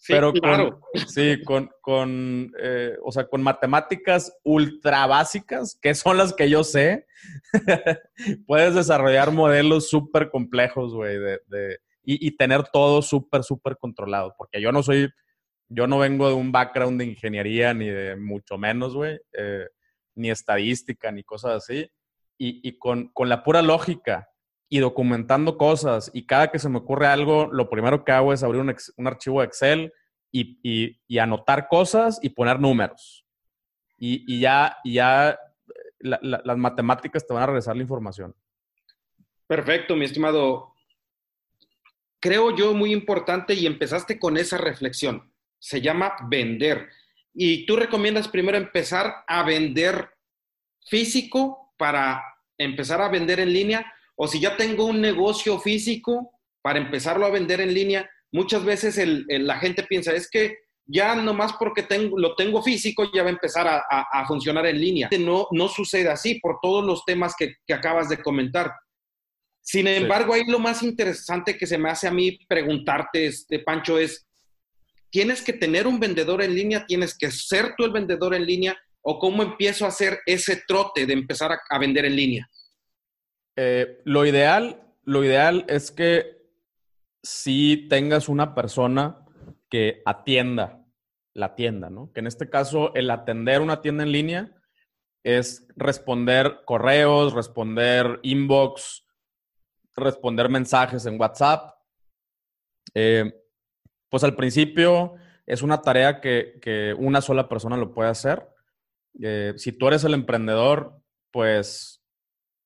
pero 0.07 0.33
con, 0.33 0.79
sí, 1.07 1.41
con, 1.43 1.69
con 1.81 2.51
eh, 2.59 2.97
o 3.03 3.11
sea, 3.11 3.27
con 3.27 3.41
matemáticas 3.41 4.37
ultra 4.43 5.05
básicas, 5.07 5.77
que 5.81 5.95
son 5.95 6.17
las 6.17 6.33
que 6.33 6.49
yo 6.49 6.63
sé, 6.63 7.05
puedes 8.47 8.75
desarrollar 8.75 9.31
modelos 9.31 9.89
súper 9.89 10.29
complejos, 10.29 10.93
güey, 10.93 11.17
de, 11.19 11.79
y, 12.03 12.35
tener 12.35 12.63
todo 12.63 13.01
súper, 13.01 13.43
súper 13.43 13.77
controlado. 13.77 14.33
Porque 14.37 14.59
yo 14.59 14.71
no 14.71 14.81
soy, 14.83 15.09
yo 15.69 15.87
no 15.87 15.99
vengo 15.99 16.27
de 16.27 16.33
un 16.33 16.51
background 16.51 16.99
de 16.99 17.05
ingeniería, 17.05 17.73
ni 17.73 17.87
de 17.87 18.15
mucho 18.15 18.57
menos, 18.57 18.95
güey, 18.95 19.19
eh, 19.33 19.67
ni 20.15 20.31
estadística, 20.31 21.11
ni 21.11 21.23
cosas 21.23 21.63
así. 21.63 21.89
Y, 22.37 22.67
y 22.67 22.77
con, 22.79 23.09
con 23.13 23.29
la 23.29 23.43
pura 23.43 23.61
lógica 23.61 24.30
y 24.73 24.79
documentando 24.79 25.57
cosas. 25.57 26.09
Y 26.13 26.25
cada 26.25 26.49
que 26.49 26.57
se 26.57 26.69
me 26.69 26.77
ocurre 26.77 27.05
algo, 27.05 27.49
lo 27.51 27.69
primero 27.69 28.05
que 28.05 28.13
hago 28.13 28.31
es 28.31 28.41
abrir 28.41 28.61
un, 28.61 29.05
archivo 29.05 29.41
de 29.41 29.47
Excel 29.47 29.93
y, 30.31 31.19
anotar 31.19 31.67
cosas 31.67 32.19
y 32.23 32.29
poner 32.29 32.57
números. 32.57 33.25
Y, 33.97 34.39
ya, 34.39 34.77
ya 34.85 35.37
las 35.99 36.57
matemáticas 36.57 37.27
te 37.27 37.33
van 37.33 37.43
a 37.43 37.47
regresar 37.47 37.75
la 37.75 37.81
información. 37.81 38.33
Perfecto, 39.45 39.97
mi 39.97 40.05
estimado. 40.05 40.73
Creo 42.21 42.55
yo 42.55 42.73
muy 42.73 42.93
importante 42.93 43.53
y 43.53 43.65
empezaste 43.65 44.17
con 44.17 44.37
esa 44.37 44.57
reflexión. 44.57 45.33
Se 45.59 45.81
llama 45.81 46.15
vender. 46.29 46.87
Y 47.33 47.65
tú 47.65 47.75
recomiendas 47.75 48.29
primero 48.29 48.57
empezar 48.57 49.25
a 49.27 49.43
vender 49.43 50.11
físico 50.87 51.73
para 51.77 52.23
empezar 52.57 53.01
a 53.01 53.09
vender 53.09 53.41
en 53.41 53.51
línea 53.51 53.93
o 54.23 54.27
si 54.27 54.39
ya 54.39 54.55
tengo 54.55 54.85
un 54.85 55.01
negocio 55.01 55.57
físico 55.57 56.29
para 56.61 56.77
empezarlo 56.77 57.25
a 57.25 57.31
vender 57.31 57.59
en 57.59 57.73
línea, 57.73 58.07
muchas 58.31 58.63
veces 58.63 59.01
la 59.27 59.57
gente 59.57 59.81
piensa, 59.81 60.13
es 60.13 60.29
que 60.29 60.57
ya 60.85 61.15
nomás 61.15 61.53
porque 61.53 61.81
tengo, 61.81 62.19
lo 62.19 62.35
tengo 62.35 62.61
físico 62.61 63.09
ya 63.11 63.23
va 63.23 63.29
a 63.29 63.33
empezar 63.33 63.67
a, 63.67 64.25
funcionar 64.27 64.67
en 64.67 64.79
línea. 64.79 65.09
No, 65.19 65.47
no 65.49 65.67
sucede 65.67 66.07
así 66.07 66.39
por 66.39 66.59
todos 66.61 66.85
los 66.85 67.03
temas 67.03 67.33
que, 67.35 67.55
acabas 67.73 68.09
de 68.09 68.21
comentar. 68.21 68.71
Sin 69.59 69.87
embargo, 69.87 70.35
ahí 70.35 70.43
lo 70.45 70.59
más 70.59 70.83
interesante 70.83 71.57
que 71.57 71.65
se 71.65 71.79
me 71.79 71.89
hace 71.89 72.07
a 72.07 72.11
mí 72.11 72.37
preguntarte, 72.47 73.25
este, 73.25 73.57
Pancho, 73.57 73.97
es, 73.97 74.27
¿tienes 75.09 75.41
que 75.41 75.53
tener 75.53 75.87
un 75.87 75.99
vendedor 75.99 76.43
en 76.43 76.53
línea? 76.53 76.85
¿Tienes 76.85 77.17
que 77.17 77.31
ser 77.31 77.73
tú 77.75 77.85
el 77.85 77.91
vendedor 77.91 78.35
en 78.35 78.45
línea? 78.45 78.79
¿O 79.01 79.17
cómo 79.17 79.41
empiezo 79.41 79.85
a 79.85 79.87
hacer 79.87 80.19
ese 80.27 80.61
trote 80.67 81.07
de 81.07 81.13
empezar 81.13 81.57
a 81.67 81.79
vender 81.79 82.05
en 82.05 82.15
línea? 82.15 82.47
Eh, 83.63 84.01
lo 84.05 84.25
ideal, 84.25 84.81
lo 85.03 85.23
ideal 85.23 85.65
es 85.67 85.91
que 85.91 86.49
si 87.21 87.87
tengas 87.89 88.27
una 88.27 88.55
persona 88.55 89.23
que 89.69 90.01
atienda 90.03 90.83
la 91.35 91.53
tienda, 91.53 91.91
¿no? 91.91 92.11
Que 92.11 92.21
en 92.21 92.27
este 92.27 92.49
caso 92.49 92.91
el 92.95 93.11
atender 93.11 93.61
una 93.61 93.79
tienda 93.83 94.01
en 94.01 94.11
línea 94.11 94.59
es 95.23 95.67
responder 95.75 96.61
correos, 96.65 97.33
responder 97.33 98.19
inbox, 98.23 99.05
responder 99.95 100.49
mensajes 100.49 101.05
en 101.05 101.21
WhatsApp. 101.21 101.75
Eh, 102.95 103.31
pues 104.09 104.23
al 104.23 104.35
principio 104.35 105.17
es 105.45 105.61
una 105.61 105.83
tarea 105.83 106.19
que, 106.19 106.95
una 106.97 107.21
sola 107.21 107.47
persona 107.47 107.77
lo 107.77 107.93
puede 107.93 108.09
hacer. 108.09 108.43
Eh, 109.21 109.53
si 109.55 109.71
tú 109.71 109.87
eres 109.87 110.03
el 110.03 110.15
emprendedor, 110.15 110.99
pues 111.29 112.00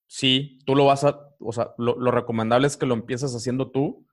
sí, 0.07 0.59
tú 0.65 0.75
lo 0.75 0.85
vas 0.85 1.03
a, 1.03 1.19
o 1.39 1.51
sea, 1.51 1.71
lo, 1.77 2.11
recomendable 2.11 2.67
es 2.67 2.77
que 2.77 2.85
lo 2.85 2.93
empieces 2.93 3.33
haciendo 3.33 3.71
tú, 3.71 4.05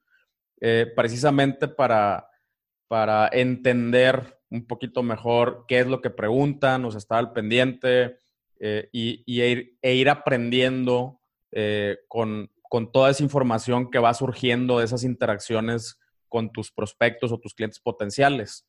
eh, 0.61 0.93
precisamente 0.95 1.69
para, 1.69 2.29
para 2.89 3.29
entender 3.33 4.39
un 4.51 4.67
poquito 4.67 5.03
mejor 5.03 5.65
qué 5.67 5.81
es 5.81 5.87
lo 5.87 6.01
que 6.01 6.11
preguntan, 6.11 6.85
o 6.85 6.91
sea, 6.91 6.99
estar 6.99 7.19
al 7.19 7.33
pendiente 7.33 8.19
eh, 8.61 8.89
y, 8.93 9.25
ir, 9.27 9.79
e 9.81 9.95
ir 9.95 10.11
aprendiendo 10.11 11.19
eh, 11.51 11.99
con, 12.07 12.51
toda 12.93 13.11
esa 13.11 13.23
información 13.23 13.91
que 13.91 13.99
va 13.99 14.15
surgiendo 14.15 14.79
de 14.79 14.85
esas 14.85 15.05
interacciones 15.05 15.99
con 16.29 16.51
tus 16.53 16.71
prospectos 16.71 17.33
o 17.33 17.39
tus 17.39 17.55
clientes 17.55 17.81
potenciales. 17.81 18.67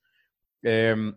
Em, 0.61 1.15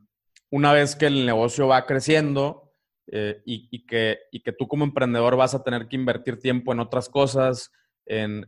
una 0.50 0.72
vez 0.72 0.94
que 0.94 1.06
el 1.06 1.26
negocio 1.26 1.66
va 1.66 1.86
creciendo, 1.86 2.65
eh, 3.08 3.40
y, 3.44 3.86
que, 3.86 4.18
y 4.32 4.40
que 4.40 4.52
tú 4.52 4.66
como 4.66 4.84
emprendedor 4.84 5.36
vas 5.36 5.54
a 5.54 5.62
tener 5.62 5.86
que 5.86 5.94
invertir 5.94 6.40
tiempo 6.40 6.72
en 6.72 6.80
otras 6.80 7.08
cosas, 7.08 7.70
en, 8.04 8.46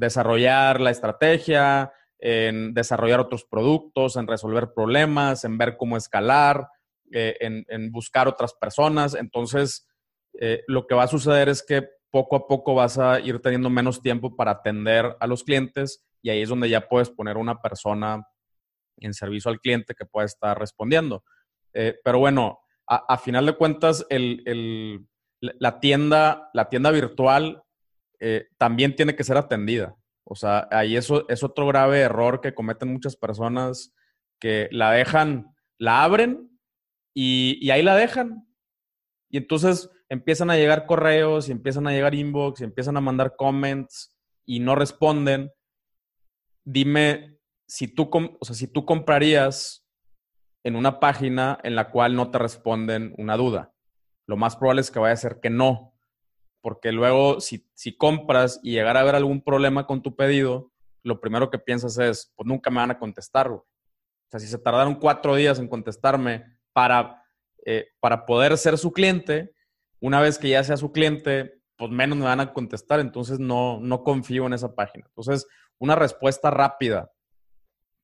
desarrollar 0.00 0.80
la 0.80 0.90
estrategia, 0.90 1.92
en 2.18 2.74
desarrollar 2.74 3.20
otros 3.20 3.44
productos, 3.44 4.16
en 4.16 4.26
resolver 4.26 4.72
problemas, 4.74 5.44
en 5.44 5.58
ver 5.58 5.76
cómo 5.76 5.96
escalar, 5.96 6.68
eh, 7.12 7.36
en, 7.40 7.92
buscar 7.92 8.26
otras 8.26 8.52
personas. 8.54 9.14
Entonces, 9.14 9.88
eh, 10.40 10.62
lo 10.66 10.86
que 10.86 10.94
va 10.96 11.04
a 11.04 11.08
suceder 11.08 11.48
es 11.48 11.62
que 11.62 11.88
poco 12.10 12.34
a 12.34 12.48
poco 12.48 12.74
vas 12.74 12.98
a 12.98 13.20
ir 13.20 13.40
teniendo 13.40 13.70
menos 13.70 14.02
tiempo 14.02 14.34
para 14.34 14.52
atender 14.52 15.16
a 15.20 15.26
los 15.28 15.44
clientes 15.44 16.04
y 16.20 16.30
ahí 16.30 16.42
es 16.42 16.48
donde 16.48 16.68
ya 16.68 16.88
puedes 16.88 17.10
poner 17.10 17.36
una 17.36 17.62
persona 17.62 18.26
en 18.96 19.14
servicio 19.14 19.50
al 19.50 19.60
cliente 19.60 19.94
que 19.94 20.04
pueda 20.04 20.26
estar 20.26 20.58
respondiendo. 20.58 21.22
pero 21.72 22.18
bueno, 22.18 22.58
a, 22.90 23.18
final 23.18 23.46
de 23.46 23.56
cuentas, 23.56 24.04
la, 24.10 25.80
tienda, 25.80 26.50
la 26.52 26.68
tienda 26.68 26.90
virtual 26.90 27.62
eh, 28.18 28.48
también 28.58 28.96
tiene 28.96 29.14
que 29.14 29.22
ser 29.22 29.36
atendida. 29.36 29.94
O 30.24 30.34
sea, 30.34 30.66
ahí 30.72 30.96
eso 30.96 31.28
es 31.28 31.44
otro 31.44 31.66
grave 31.68 32.00
error 32.00 32.40
que 32.40 32.52
cometen 32.52 32.92
muchas 32.92 33.16
personas 33.16 33.94
que 34.40 34.68
la 34.72 34.90
dejan, 34.90 35.54
la 35.78 36.02
abren 36.02 36.50
y, 37.14 37.70
ahí 37.70 37.82
la 37.82 37.94
dejan. 37.94 38.46
Y 39.30 39.36
entonces 39.36 39.88
empiezan 40.08 40.50
a 40.50 40.56
llegar 40.56 40.86
correos 40.86 41.48
y 41.48 41.52
empiezan 41.52 41.86
a 41.86 41.92
llegar 41.92 42.16
inbox 42.16 42.60
y 42.60 42.64
empiezan 42.64 42.96
a 42.96 43.00
mandar 43.00 43.36
comments 43.36 44.18
y 44.44 44.58
no 44.58 44.74
responden. 44.74 45.52
Dime 46.64 47.38
si 47.68 47.86
tú, 47.86 48.10
o 48.12 48.44
sea, 48.44 48.56
si 48.56 48.66
tú 48.66 48.84
comprarías 48.84 49.86
en 50.62 50.76
una 50.76 51.00
página 51.00 51.58
en 51.62 51.74
la 51.74 51.90
cual 51.90 52.14
no 52.14 52.30
te 52.30 52.38
responden 52.38 53.14
una 53.18 53.36
duda. 53.36 53.72
Lo 54.26 54.36
más 54.36 54.56
probable 54.56 54.82
es 54.82 54.90
que 54.90 54.98
vaya 54.98 55.14
a 55.14 55.16
ser 55.16 55.40
que 55.40 55.50
no, 55.50 55.94
porque 56.60 56.92
luego 56.92 57.40
si, 57.40 57.68
si 57.74 57.96
compras 57.96 58.60
y 58.62 58.72
llegar 58.72 58.96
a 58.96 59.00
haber 59.00 59.14
algún 59.14 59.42
problema 59.42 59.86
con 59.86 60.02
tu 60.02 60.14
pedido, 60.14 60.70
lo 61.02 61.20
primero 61.20 61.50
que 61.50 61.58
piensas 61.58 61.98
es, 61.98 62.32
pues 62.36 62.46
nunca 62.46 62.70
me 62.70 62.76
van 62.76 62.90
a 62.90 62.98
contestar. 62.98 63.50
O 63.50 63.66
sea, 64.30 64.40
si 64.40 64.46
se 64.46 64.58
tardaron 64.58 64.96
cuatro 64.96 65.34
días 65.34 65.58
en 65.58 65.68
contestarme 65.68 66.44
para, 66.72 67.24
eh, 67.64 67.88
para 68.00 68.26
poder 68.26 68.56
ser 68.58 68.78
su 68.78 68.92
cliente, 68.92 69.54
una 70.00 70.20
vez 70.20 70.38
que 70.38 70.50
ya 70.50 70.62
sea 70.62 70.76
su 70.76 70.92
cliente, 70.92 71.60
pues 71.76 71.90
menos 71.90 72.18
me 72.18 72.24
van 72.24 72.40
a 72.40 72.52
contestar, 72.52 73.00
entonces 73.00 73.38
no, 73.38 73.80
no 73.80 74.04
confío 74.04 74.46
en 74.46 74.52
esa 74.52 74.74
página. 74.74 75.06
Entonces, 75.08 75.46
una 75.78 75.94
respuesta 75.96 76.50
rápida 76.50 77.10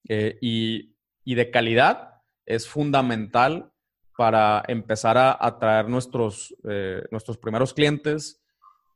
eh, 0.08 0.38
y, 0.40 0.96
y, 1.24 1.34
de 1.34 1.50
calidad 1.50 2.15
es 2.46 2.68
fundamental 2.68 3.70
para 4.16 4.62
empezar 4.66 5.18
a 5.18 5.36
atraer 5.38 5.88
nuestros, 5.88 6.56
eh, 6.68 7.02
nuestros 7.10 7.36
primeros 7.36 7.74
clientes 7.74 8.42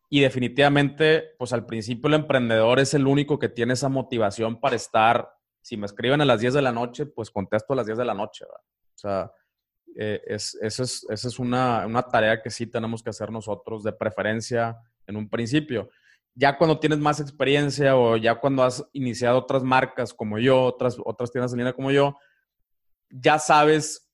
y 0.09 0.21
definitivamente, 0.21 1.35
pues 1.39 1.53
al 1.53 1.67
principio 1.67 2.09
el 2.09 2.15
emprendedor 2.15 2.81
es 2.81 2.95
el 2.95 3.07
único 3.07 3.39
que 3.39 3.49
tiene 3.49 3.75
esa 3.75 3.89
motivación 3.89 4.59
para 4.59 4.77
estar, 4.77 5.31
si 5.61 5.77
me 5.77 5.87
escriben 5.87 6.21
a 6.21 6.25
las 6.25 6.41
10 6.41 6.55
de 6.55 6.63
la 6.63 6.73
noche, 6.73 7.07
pues 7.07 7.31
contesto 7.31 7.75
a 7.75 7.77
las 7.77 7.87
10 7.87 7.99
de 7.99 8.05
la 8.05 8.15
noche. 8.15 8.45
O 8.45 8.99
sea, 8.99 9.31
eh, 9.97 10.21
es, 10.27 10.59
esa 10.63 10.83
es, 10.83 11.07
es 11.09 11.39
una, 11.39 11.87
una, 11.87 12.03
tarea 12.03 12.43
que 12.43 12.51
sí 12.51 12.67
tenemos 12.67 13.03
que 13.03 13.11
hacer 13.11 13.31
nosotros 13.31 13.85
de 13.85 13.93
preferencia 13.93 14.77
en 15.07 15.17
un 15.17 15.29
principio. 15.29 15.91
Ya 16.35 16.57
cuando 16.59 16.81
tienes 16.81 16.99
más 16.99 17.21
experiencia 17.21 17.97
o 17.97 18.17
ya 18.17 18.37
cuando 18.37 18.65
has 18.65 18.85
iniciado 18.93 19.39
otras 19.39 19.63
marcas 19.63 20.13
como 20.13 20.39
yo, 20.39 20.63
otras, 20.63 20.97
otras 21.05 21.31
tiendas 21.31 21.53
en 21.53 21.59
línea 21.59 21.73
como 21.73 21.93
yo, 21.93 22.17
ya 23.11 23.39
sabes 23.39 24.11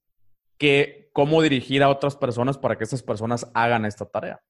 que, 0.59 1.11
cómo 1.13 1.43
dirigir 1.43 1.83
a 1.83 1.89
otras 1.89 2.17
personas 2.17 2.59
para 2.59 2.77
que 2.77 2.85
esas 2.85 3.03
personas 3.03 3.51
hagan 3.55 3.85
esta 3.85 4.07
tarea. 4.07 4.43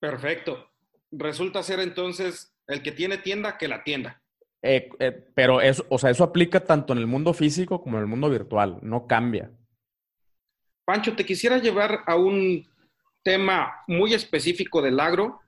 Perfecto. 0.00 0.70
Resulta 1.10 1.62
ser 1.62 1.80
entonces 1.80 2.54
el 2.66 2.82
que 2.82 2.92
tiene 2.92 3.18
tienda 3.18 3.56
que 3.56 3.68
la 3.68 3.84
tienda. 3.84 4.22
Eh, 4.62 4.88
eh, 4.98 5.12
pero 5.34 5.60
eso, 5.60 5.84
o 5.90 5.98
sea, 5.98 6.10
eso 6.10 6.24
aplica 6.24 6.60
tanto 6.60 6.92
en 6.92 6.98
el 6.98 7.06
mundo 7.06 7.34
físico 7.34 7.82
como 7.82 7.96
en 7.96 8.02
el 8.02 8.08
mundo 8.08 8.30
virtual, 8.30 8.78
no 8.82 9.06
cambia. 9.06 9.50
Pancho, 10.86 11.14
te 11.14 11.24
quisiera 11.24 11.58
llevar 11.58 12.00
a 12.06 12.16
un 12.16 12.66
tema 13.22 13.82
muy 13.86 14.14
específico 14.14 14.82
del 14.82 15.00
agro 15.00 15.40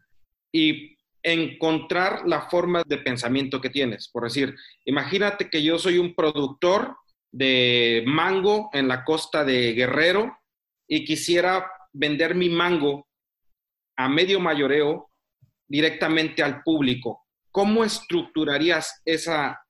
y 0.52 0.96
encontrar 1.22 2.26
la 2.26 2.42
forma 2.42 2.82
de 2.86 2.98
pensamiento 2.98 3.60
que 3.60 3.70
tienes. 3.70 4.08
Por 4.08 4.25
decir, 4.25 4.54
imagínate 4.84 5.50
que 5.50 5.62
yo 5.62 5.78
soy 5.78 5.98
un 5.98 6.14
productor 6.14 6.96
de 7.33 8.04
mango 8.06 8.71
en 8.73 8.88
la 8.88 9.04
costa 9.04 9.45
de 9.45 9.73
Guerrero 9.73 10.38
y 10.88 11.04
quisiera 11.04 11.71
vender 11.92 12.35
mi 12.35 12.49
mango 12.49 13.06
a 13.97 14.09
medio 14.09 14.40
mayoreo 14.40 15.11
directamente 15.66 16.42
al 16.42 16.62
público. 16.62 17.26
¿Cómo 17.50 17.85
estructurarías 17.85 19.02
esa, 19.04 19.61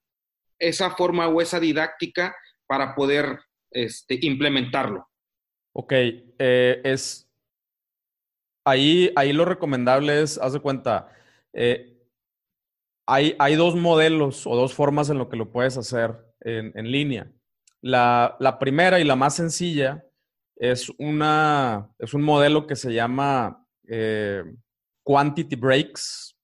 esa 0.59 0.91
forma 0.91 1.29
o 1.29 1.41
esa 1.41 1.61
didáctica 1.61 2.35
para 2.67 2.95
poder 2.95 3.39
este, 3.71 4.19
implementarlo? 4.23 5.09
Ok, 5.73 5.93
eh, 5.93 6.81
es 6.85 7.31
ahí, 8.65 9.13
ahí 9.15 9.33
lo 9.33 9.45
recomendable 9.45 10.23
es, 10.23 10.39
haz 10.39 10.53
de 10.53 10.61
cuenta, 10.61 11.13
eh, 11.53 11.93
hay, 13.07 13.37
hay, 13.39 13.55
dos 13.55 13.77
modelos 13.77 14.47
o 14.47 14.57
dos 14.57 14.75
formas 14.75 15.11
en 15.11 15.19
lo 15.19 15.29
que 15.29 15.37
lo 15.37 15.53
puedes 15.53 15.77
hacer 15.77 16.17
en, 16.41 16.73
en 16.75 16.91
línea. 16.91 17.31
La, 17.87 18.57
primera 18.59 18.99
y 18.99 19.05
la 19.05 19.15
más 19.15 19.37
sencilla 19.37 20.05
es, 20.57 20.91
una, 20.99 21.89
es 21.99 22.15
un 22.15 22.23
modelo 22.23 22.67
que 22.67 22.75
se 22.75 22.93
llama 22.93 23.65
eh, 23.87 24.43
quantity 25.05 25.55
breaks. 25.55 26.37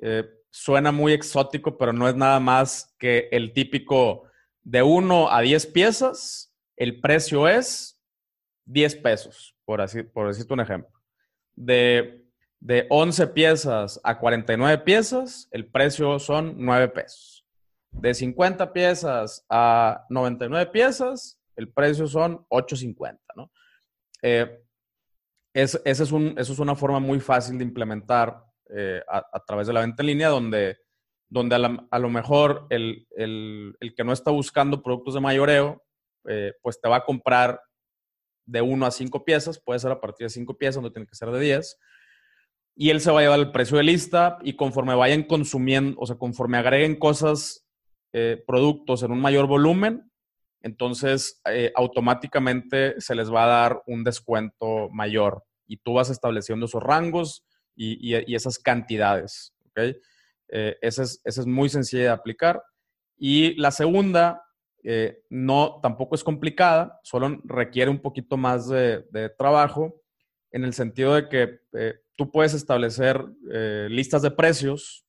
Eh, 0.00 0.24
suena 0.50 0.90
muy 0.90 1.12
exótico, 1.12 1.76
pero 1.76 1.92
no 1.92 2.08
es 2.08 2.14
nada 2.14 2.40
más 2.40 2.94
que 2.98 3.28
el 3.32 3.52
típico 3.52 4.24
de 4.62 4.82
1 4.82 5.30
a 5.30 5.40
10 5.42 5.66
piezas, 5.66 6.54
el 6.76 7.00
precio 7.00 7.48
es 7.48 8.00
10 8.64 8.96
pesos, 8.96 9.54
por, 9.64 9.80
así, 9.80 10.02
por 10.02 10.28
decirte 10.28 10.54
un 10.54 10.60
ejemplo. 10.60 10.90
De, 11.54 12.24
de 12.60 12.86
11 12.88 13.26
piezas 13.28 14.00
a 14.04 14.18
49 14.18 14.78
piezas, 14.84 15.48
el 15.50 15.66
precio 15.66 16.18
son 16.18 16.54
9 16.56 16.88
pesos. 16.88 17.41
De 17.92 18.14
50 18.14 18.72
piezas 18.72 19.44
a 19.48 20.06
99 20.08 20.70
piezas, 20.72 21.38
el 21.56 21.72
precio 21.72 22.06
son 22.06 22.46
8.50, 22.48 23.18
¿no? 23.36 23.52
Eh, 24.22 24.62
es, 25.54 25.80
esa 25.84 26.02
es, 26.02 26.12
un, 26.12 26.34
eso 26.38 26.52
es 26.52 26.58
una 26.58 26.74
forma 26.74 26.98
muy 26.98 27.20
fácil 27.20 27.58
de 27.58 27.64
implementar 27.64 28.42
eh, 28.74 29.02
a, 29.06 29.44
través 29.46 29.66
de 29.66 29.74
la 29.74 29.80
venta 29.80 30.02
en 30.02 30.06
línea, 30.06 30.28
donde, 30.28 30.78
donde 31.28 31.56
a, 31.90 31.98
lo 31.98 32.08
mejor 32.08 32.66
el, 32.70 33.06
el, 33.10 33.76
el, 33.80 33.94
que 33.94 34.04
no 34.04 34.12
está 34.12 34.30
buscando 34.30 34.82
productos 34.82 35.14
de 35.14 35.20
mayoreo, 35.20 35.82
eh, 36.28 36.52
pues 36.62 36.80
te 36.80 36.88
va 36.88 36.96
a 36.96 37.04
comprar 37.04 37.60
de 38.46 38.62
1 38.62 38.86
a 38.86 38.90
5 38.90 39.24
piezas, 39.24 39.60
puede 39.60 39.78
ser 39.78 39.92
a 39.92 40.00
partir 40.00 40.24
de 40.24 40.30
5 40.30 40.56
piezas, 40.56 40.82
no 40.82 40.90
tiene 40.90 41.06
que 41.06 41.14
ser 41.14 41.30
de 41.30 41.40
10, 41.40 41.78
y 42.74 42.90
él 42.90 43.00
se 43.00 43.10
va 43.10 43.20
a 43.20 43.22
llevar 43.22 43.40
el 43.40 43.52
precio 43.52 43.76
de 43.76 43.82
lista 43.82 44.38
y 44.42 44.56
conforme 44.56 44.94
vayan 44.94 45.24
consumiendo, 45.24 46.00
o 46.00 46.06
sea, 46.06 46.16
conforme 46.16 46.56
agreguen 46.56 46.98
cosas, 46.98 47.61
eh, 48.12 48.42
productos 48.46 49.02
en 49.02 49.12
un 49.12 49.20
mayor 49.20 49.46
volumen, 49.46 50.12
entonces 50.62 51.40
eh, 51.44 51.72
automáticamente 51.74 53.00
se 53.00 53.14
les 53.14 53.32
va 53.32 53.44
a 53.44 53.48
dar 53.48 53.82
un 53.86 54.04
descuento 54.04 54.88
mayor 54.90 55.44
y 55.66 55.76
tú 55.76 55.94
vas 55.94 56.10
estableciendo 56.10 56.66
esos 56.66 56.82
rangos 56.82 57.44
y, 57.74 58.14
esas 58.34 58.58
cantidades. 58.58 59.54
¿okay? 59.70 59.96
Eh, 60.48 60.76
esa, 60.80 61.02
es, 61.02 61.46
muy 61.46 61.68
sencilla 61.68 62.02
de 62.02 62.08
aplicar. 62.10 62.62
Y 63.16 63.54
la 63.54 63.70
segunda, 63.70 64.44
eh, 64.84 65.22
no, 65.30 65.80
tampoco 65.82 66.14
es 66.14 66.22
complicada, 66.22 67.00
solo 67.02 67.40
requiere 67.44 67.90
un 67.90 68.00
poquito 68.00 68.36
más 68.36 68.68
de, 68.68 69.04
trabajo 69.38 70.00
en 70.50 70.64
el 70.64 70.74
sentido 70.74 71.14
de 71.14 71.28
que 71.28 71.60
tú 72.14 72.30
puedes 72.30 72.52
establecer 72.52 73.24
listas 73.88 74.20
de 74.20 74.30
precios 74.30 75.06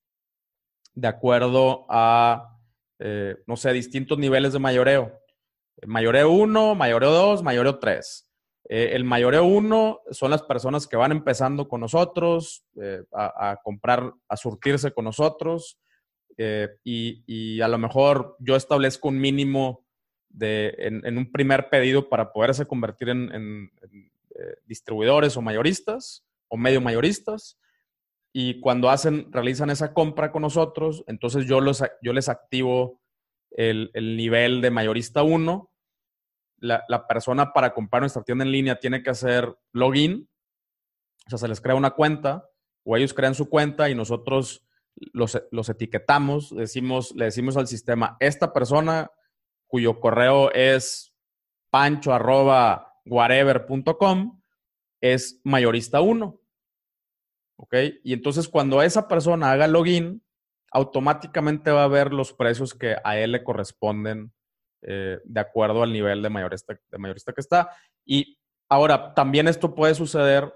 de 0.93 1.07
acuerdo 1.09 1.85
a, 1.89 2.52
no 2.99 3.55
sé, 3.55 3.73
distintos 3.73 4.17
niveles 4.17 4.53
de 4.53 4.59
mayoreo. 4.59 5.19
Mayoreo 5.85 6.29
1, 6.31 6.75
mayoreo 6.75 7.11
2, 7.11 7.43
mayoreo 7.43 7.79
3. 7.79 8.29
Eh, 8.69 8.91
el 8.93 9.03
mayoreo 9.03 9.43
1 9.43 10.01
son 10.11 10.31
las 10.31 10.41
personas 10.43 10.87
que 10.87 10.95
van 10.95 11.11
empezando 11.11 11.67
con 11.67 11.81
nosotros 11.81 12.63
eh, 12.81 13.03
a, 13.11 13.59
comprar, 13.61 14.13
a 14.27 14.37
surtirse 14.37 14.91
con 14.91 15.05
nosotros. 15.05 15.77
Eh, 16.37 16.69
y, 16.83 17.61
a 17.61 17.67
lo 17.67 17.77
mejor 17.77 18.35
yo 18.39 18.55
establezco 18.55 19.09
un 19.09 19.19
mínimo 19.19 19.85
de, 20.29 20.73
en, 20.77 21.17
un 21.17 21.31
primer 21.31 21.69
pedido 21.69 22.09
para 22.09 22.31
poderse 22.31 22.65
convertir 22.65 23.09
en, 23.09 23.71
distribuidores 24.65 25.37
o 25.37 25.43
mayoristas 25.43 26.25
o 26.47 26.57
medio 26.57 26.81
mayoristas. 26.81 27.59
Y 28.33 28.59
cuando 28.59 28.89
hacen, 28.89 29.31
realizan 29.31 29.69
esa 29.69 29.93
compra 29.93 30.31
con 30.31 30.41
nosotros, 30.41 31.03
entonces 31.05 31.45
yo, 31.45 31.61
los, 31.61 31.83
yo 32.01 32.13
les 32.13 32.29
activo 32.29 32.99
el, 33.51 33.91
nivel 33.93 34.61
de 34.61 34.71
mayorista 34.71 35.21
1, 35.21 35.71
la, 36.57 37.07
persona 37.07 37.53
para 37.53 37.73
comprar 37.73 38.01
nuestra 38.01 38.23
tienda 38.23 38.43
en 38.43 38.51
línea 38.51 38.79
tiene 38.79 39.03
que 39.03 39.11
hacer 39.11 39.55
login, 39.71 40.27
o 41.27 41.29
sea, 41.29 41.37
se 41.37 41.47
les 41.47 41.61
crea 41.61 41.75
una 41.75 41.91
cuenta 41.91 42.49
o 42.83 42.97
ellos 42.97 43.13
crean 43.13 43.35
su 43.35 43.49
cuenta 43.49 43.89
y 43.89 43.95
nosotros 43.95 44.65
los, 44.95 45.41
los 45.51 45.69
etiquetamos, 45.69 46.55
decimos, 46.55 47.13
le 47.15 47.25
decimos 47.25 47.55
al 47.55 47.67
sistema, 47.67 48.17
esta 48.19 48.51
persona 48.51 49.11
cuyo 49.67 49.99
correo 49.99 50.51
es 50.51 51.13
pancho 51.69 52.13
arroba 52.13 52.93
whatever.com 53.05 54.41
es 55.01 55.41
mayorista 55.43 56.01
1. 56.01 56.39
¿Ok? 57.57 57.75
Y 58.03 58.13
entonces 58.13 58.47
cuando 58.47 58.81
esa 58.81 59.07
persona 59.07 59.51
haga 59.51 59.67
login, 59.67 60.23
automáticamente 60.71 61.71
va 61.71 61.83
a 61.83 61.87
ver 61.87 62.13
los 62.13 62.33
precios 62.33 62.73
que 62.73 62.95
a 63.03 63.17
él 63.17 63.33
le 63.33 63.43
corresponden 63.43 64.33
eh, 64.81 65.19
de 65.23 65.39
acuerdo 65.39 65.83
al 65.83 65.93
nivel 65.93 66.21
de 66.21 66.29
mayorista, 66.29 66.77
de 66.91 66.97
mayorista 66.97 67.31
que 67.31 67.41
está. 67.41 67.69
Y 68.05 68.39
ahora, 68.69 69.13
también 69.13 69.47
esto 69.47 69.75
puede 69.75 69.95
suceder 69.95 70.51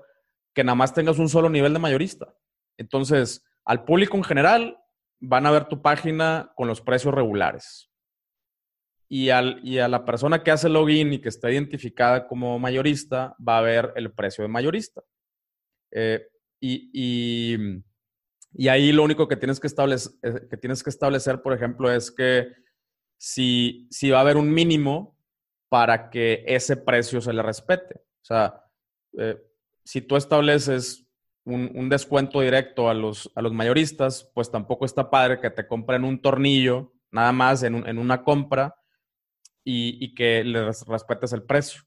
que 0.53 0.63
nada 0.63 0.75
más 0.75 0.93
tengas 0.93 1.19
un 1.19 1.29
solo 1.29 1.49
nivel 1.49 1.73
de 1.73 1.79
mayorista. 1.79 2.33
Entonces, 2.77 3.45
al 3.63 3.85
público 3.85 4.17
en 4.17 4.23
general 4.23 4.79
van 5.19 5.45
a 5.45 5.51
ver 5.51 5.65
tu 5.65 5.81
página 5.81 6.51
con 6.55 6.67
los 6.67 6.81
precios 6.81 7.13
regulares. 7.13 7.91
y, 9.09 9.29
al, 9.29 9.61
y 9.63 9.79
a 9.79 9.87
la 9.87 10.03
persona 10.03 10.43
que 10.43 10.51
hace 10.51 10.67
login 10.67 11.13
y 11.13 11.19
que 11.19 11.29
está 11.29 11.49
identificada 11.49 12.27
como 12.27 12.59
mayorista 12.59 13.35
va 13.45 13.59
a 13.59 13.61
ver 13.61 13.93
el 13.95 14.11
precio 14.11 14.41
de 14.41 14.49
mayorista. 14.49 15.01
Eh, 15.91 16.27
y, 16.59 17.53
y, 18.53 18.67
ahí 18.67 18.91
lo 18.91 19.03
único 19.03 19.27
que 19.27 19.35
tienes 19.35 19.59
que, 19.59 19.67
establecer, 19.67 20.13
eh, 20.23 20.47
que 20.49 20.57
tienes 20.57 20.83
que 20.83 20.89
establecer, 20.89 21.41
por 21.41 21.53
ejemplo, 21.53 21.91
es 21.91 22.11
que 22.11 22.47
si, 23.17 23.87
si 23.91 24.09
va 24.09 24.19
a 24.19 24.21
haber 24.21 24.37
un 24.37 24.51
mínimo 24.51 25.17
para 25.69 26.09
que 26.09 26.43
ese 26.47 26.77
precio 26.77 27.21
se 27.21 27.33
le 27.33 27.43
respete. 27.43 27.95
O 27.95 28.25
sea, 28.25 28.63
eh, 29.17 29.37
si 29.83 30.01
tú 30.01 30.15
estableces 30.15 31.07
un, 31.45 31.71
un, 31.75 31.89
descuento 31.89 32.41
directo 32.41 32.89
a 32.89 32.93
los, 32.93 33.31
a 33.35 33.41
los 33.41 33.53
mayoristas, 33.53 34.29
pues 34.33 34.51
tampoco 34.51 34.85
está 34.85 35.09
padre 35.09 35.39
que 35.39 35.49
te 35.49 35.67
compren 35.67 36.03
un 36.03 36.21
tornillo 36.21 36.93
nada 37.11 37.31
más 37.31 37.63
en, 37.63 37.87
en 37.87 37.97
una 37.97 38.23
compra 38.23 38.75
y, 39.63 40.15
que 40.15 40.43
le 40.43 40.71
respetes 40.87 41.33
el 41.33 41.43
precio. 41.43 41.81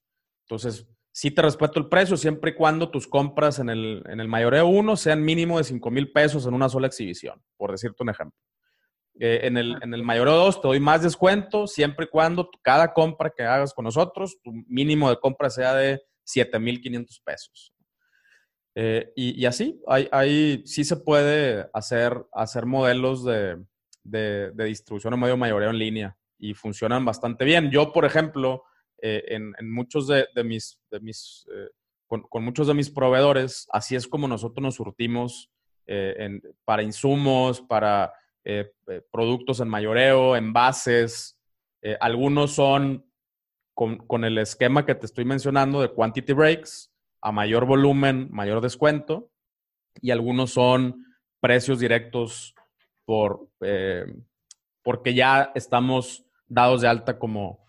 Entonces, 0.44 0.86
sí 1.12 1.30
te 1.30 1.42
respeto 1.42 1.78
el 1.78 1.88
precio 1.88 2.16
siempre 2.16 2.52
y 2.52 2.54
cuando 2.54 2.90
tus 2.90 3.06
compras 3.06 3.58
en 3.58 3.68
el, 3.68 4.02
en 4.06 4.20
el 4.20 4.28
mayoreo 4.28 4.66
1 4.66 4.96
sean 4.96 5.22
mínimo 5.22 5.58
de 5.58 5.64
5 5.64 5.90
mil 5.90 6.12
pesos 6.12 6.46
en 6.46 6.54
una 6.54 6.68
sola 6.68 6.86
exhibición, 6.86 7.42
por 7.56 7.72
decirte 7.72 8.02
un 8.02 8.10
ejemplo. 8.10 8.38
Eh, 9.18 9.40
en, 9.42 9.56
el, 9.56 9.76
en 9.82 9.92
el 9.92 10.02
mayoreo 10.02 10.36
2 10.36 10.62
te 10.62 10.68
doy 10.68 10.80
más 10.80 11.02
descuento 11.02 11.66
siempre 11.66 12.06
y 12.06 12.08
cuando 12.08 12.48
cada 12.62 12.92
compra 12.92 13.32
que 13.36 13.42
hagas 13.42 13.74
con 13.74 13.84
nosotros, 13.84 14.38
tu 14.42 14.52
mínimo 14.66 15.10
de 15.10 15.18
compra 15.18 15.50
sea 15.50 15.74
de 15.74 16.00
7,500 16.24 17.20
pesos. 17.24 17.74
Eh, 18.76 19.12
y, 19.16 19.42
y, 19.42 19.46
así, 19.46 19.80
hay, 19.88 20.08
hay, 20.12 20.62
sí 20.64 20.84
se 20.84 20.96
puede 20.96 21.68
hacer, 21.74 22.24
hacer 22.32 22.66
modelos 22.66 23.24
de, 23.24 23.56
de, 24.04 24.52
de 24.52 24.64
distribución 24.64 25.12
en 25.12 25.20
medio 25.20 25.36
mayoreo 25.36 25.70
en 25.70 25.78
línea 25.78 26.16
y 26.38 26.54
funcionan 26.54 27.04
bastante 27.04 27.44
bien. 27.44 27.70
Yo, 27.70 27.92
por 27.92 28.04
ejemplo, 28.04 28.62
eh, 29.02 29.24
en, 29.28 29.70
muchos 29.70 30.06
de, 30.06 30.26
mis, 30.44 30.78
de 30.90 31.00
mis 31.00 31.46
eh, 31.54 31.68
con, 32.06 32.44
muchos 32.44 32.66
de 32.66 32.74
mis 32.74 32.90
proveedores, 32.90 33.68
así 33.72 33.94
es 33.94 34.06
como 34.08 34.26
nosotros 34.26 34.62
nos 34.62 34.74
surtimos 34.74 35.50
eh, 35.86 36.40
para 36.64 36.82
insumos, 36.82 37.60
para 37.60 38.12
productos 39.12 39.60
en 39.60 39.68
mayoreo, 39.68 40.34
envases. 40.34 41.38
algunos 42.00 42.52
son 42.52 43.06
con, 43.74 43.98
con, 43.98 44.24
el 44.24 44.38
esquema 44.38 44.84
que 44.86 44.94
te 44.94 45.06
estoy 45.06 45.24
mencionando 45.24 45.80
de 45.80 45.92
quantity 45.92 46.32
breaks, 46.32 46.92
a 47.20 47.32
mayor 47.32 47.66
volumen, 47.66 48.28
mayor 48.32 48.60
descuento, 48.60 49.30
y 50.00 50.10
algunos 50.10 50.52
son 50.52 51.04
precios 51.38 51.78
directos 51.78 52.54
por, 53.04 53.48
porque 54.82 55.14
ya 55.14 55.52
estamos 55.54 56.24
dados 56.48 56.80
de 56.80 56.88
alta 56.88 57.18
como, 57.18 57.59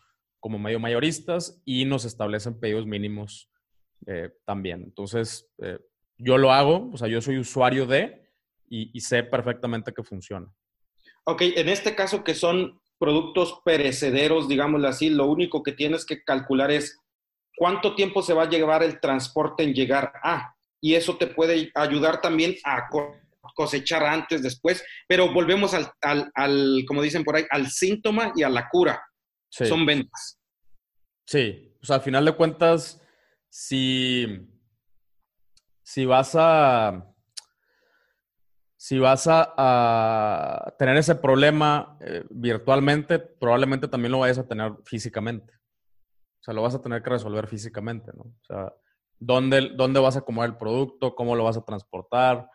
como 0.42 0.60
medio 0.60 0.80
mayoristas 0.80 1.62
y 1.64 1.86
nos 1.86 2.04
establecen 2.04 2.60
pedidos 2.60 2.86
mínimos 2.86 3.50
eh, 4.08 4.32
también. 4.44 4.82
Entonces, 4.84 5.48
eh, 5.60 5.80
yo 6.18 6.38
lo 6.38 6.52
hago, 6.52 6.90
o 6.92 6.98
sea, 6.98 7.08
yo 7.08 7.22
soy 7.22 7.38
usuario 7.38 7.86
de 7.86 8.20
y, 8.68 9.00
sé 9.02 9.24
perfectamente 9.24 9.94
que 9.94 10.04
funciona. 10.04 10.48
Ok, 11.26 11.42
en 11.42 11.68
este 11.68 11.94
caso 11.94 12.24
que 12.24 12.34
son 12.34 12.80
productos 12.98 13.60
perecederos, 13.66 14.48
digámoslo 14.48 14.88
así, 14.88 15.10
lo 15.10 15.26
único 15.26 15.62
que 15.62 15.74
tienes 15.74 16.06
que 16.06 16.24
calcular 16.24 16.72
es 16.72 16.98
cuánto 17.58 17.96
tiempo 17.96 18.22
se 18.22 18.34
va 18.34 18.44
a 18.44 18.50
llevar 18.50 18.82
el 18.82 19.02
transporte 19.02 19.64
en 19.64 19.74
llegar 19.74 20.14
a. 20.24 20.56
Y 20.80 20.96
eso 20.96 21.18
te 21.18 21.28
puede 21.28 21.70
ayudar 21.76 22.22
también 22.22 22.56
a 22.64 22.88
cosechar 23.56 24.06
antes, 24.06 24.42
después, 24.42 24.84
pero 25.06 25.34
volvemos 25.34 25.74
al, 25.74 25.92
al, 26.34 26.86
como 26.88 27.02
dicen 27.02 27.26
por 27.26 27.36
ahí, 27.36 27.46
al 27.50 27.70
síntoma 27.70 28.32
y 28.36 28.44
a 28.44 28.50
la 28.50 28.70
cura. 28.70 29.04
Son 29.52 29.86
ventas. 29.86 30.40
Sí, 31.26 31.78
o 31.82 31.86
sea, 31.86 31.98
al 31.98 32.02
final 32.02 32.26
de 32.26 32.36
cuentas, 32.36 33.02
si, 33.50 34.48
si 35.84 36.06
vas 36.06 36.36
a... 36.36 37.08
Si 38.78 38.98
vas 38.98 39.28
a, 39.30 40.74
tener 40.80 40.98
ese 40.98 41.14
problema 41.14 41.98
eh, 42.02 42.26
virtualmente, 42.32 43.20
probablemente 43.20 43.88
también 43.88 44.12
lo 44.12 44.20
vayas 44.20 44.40
a 44.40 44.48
tener 44.48 44.74
físicamente. 44.86 45.54
O 45.54 46.44
sea, 46.44 46.56
lo 46.56 46.64
vas 46.64 46.74
a 46.74 46.82
tener 46.82 47.04
que 47.04 47.12
resolver 47.12 47.46
físicamente, 47.46 48.12
¿no? 48.16 48.24
O 48.24 48.44
sea, 48.44 48.74
¿dónde, 49.20 49.70
dónde 49.76 50.00
vas 50.00 50.16
a 50.16 50.20
acomodar 50.20 50.50
el 50.50 50.58
producto? 50.58 51.14
¿Cómo 51.14 51.36
lo 51.36 51.44
vas 51.44 51.58
a 51.58 51.64
transportar? 51.64 52.50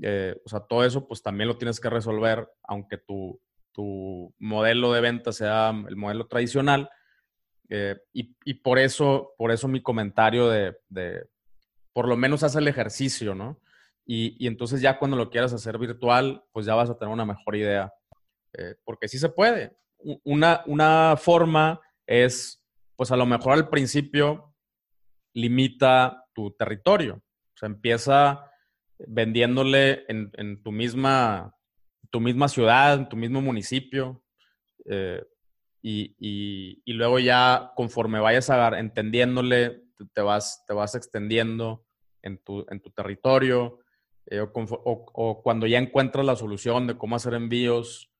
Eh, 0.00 0.40
o 0.46 0.48
sea, 0.48 0.60
todo 0.60 0.82
eso 0.82 1.06
pues 1.06 1.22
también 1.22 1.48
lo 1.48 1.58
tienes 1.58 1.78
que 1.78 1.90
resolver, 1.90 2.48
aunque 2.64 2.96
tu, 2.96 3.38
tu 3.76 4.34
modelo 4.38 4.92
de 4.92 5.02
venta 5.02 5.32
sea 5.32 5.70
el 5.86 5.96
modelo 5.96 6.26
tradicional. 6.26 6.88
Eh, 7.68 7.96
y, 8.14 8.34
y, 8.44 8.54
por, 8.54 8.78
eso, 8.78 9.34
por 9.36 9.52
eso 9.52 9.68
mi 9.68 9.82
comentario 9.82 10.48
de, 10.48 10.74
por 11.92 12.08
lo 12.08 12.16
menos 12.16 12.42
haz 12.42 12.56
el 12.56 12.68
ejercicio, 12.68 13.34
¿no? 13.34 13.60
Y, 14.06 14.36
y, 14.42 14.46
entonces 14.46 14.80
ya 14.80 14.98
cuando 14.98 15.16
lo 15.16 15.28
quieras 15.28 15.52
hacer 15.52 15.76
virtual, 15.78 16.42
pues 16.52 16.64
ya 16.64 16.74
vas 16.74 16.88
a 16.88 16.96
tener 16.96 17.12
una 17.12 17.26
mejor 17.26 17.56
idea. 17.56 17.92
Eh, 18.54 18.76
porque 18.84 19.08
sí 19.08 19.18
se 19.18 19.28
puede. 19.28 19.76
Una, 20.24 20.62
una 20.66 21.16
forma 21.18 21.80
es, 22.06 22.64
pues 22.96 23.10
a 23.10 23.16
lo 23.16 23.26
mejor 23.26 23.52
al 23.52 23.68
principio 23.68 24.54
limita 25.34 26.24
tu 26.32 26.52
territorio. 26.52 27.16
O 27.16 27.58
sea, 27.58 27.66
empieza 27.66 28.50
vendiéndole 28.98 30.04
en, 30.08 30.62
tu, 30.62 30.72
misma, 30.72 31.54
tu 32.10 32.20
misma 32.20 32.48
ciudad, 32.48 33.08
tu 33.08 33.16
mismo 33.16 33.40
municipio. 33.40 34.22
Eh, 34.84 35.24
y, 35.82 36.82
luego 36.92 37.18
ya 37.18 37.72
conforme 37.76 38.18
vayas 38.18 38.50
a, 38.50 38.78
entendiéndole, 38.78 39.84
te 40.12 40.20
vas, 40.20 40.64
te 40.66 40.74
vas 40.74 40.94
extendiendo 40.94 41.86
en 42.22 42.38
tu, 42.38 42.66
en 42.70 42.80
tu 42.80 42.90
territorio. 42.90 43.78
Eh, 44.26 44.40
o, 44.40 45.42
cuando 45.42 45.66
ya 45.66 45.78
encuentras 45.78 46.26
la 46.26 46.34
solución 46.34 46.86
de 46.88 46.98
cómo 46.98 47.14
hacer 47.14 47.34
envíos 47.34 48.10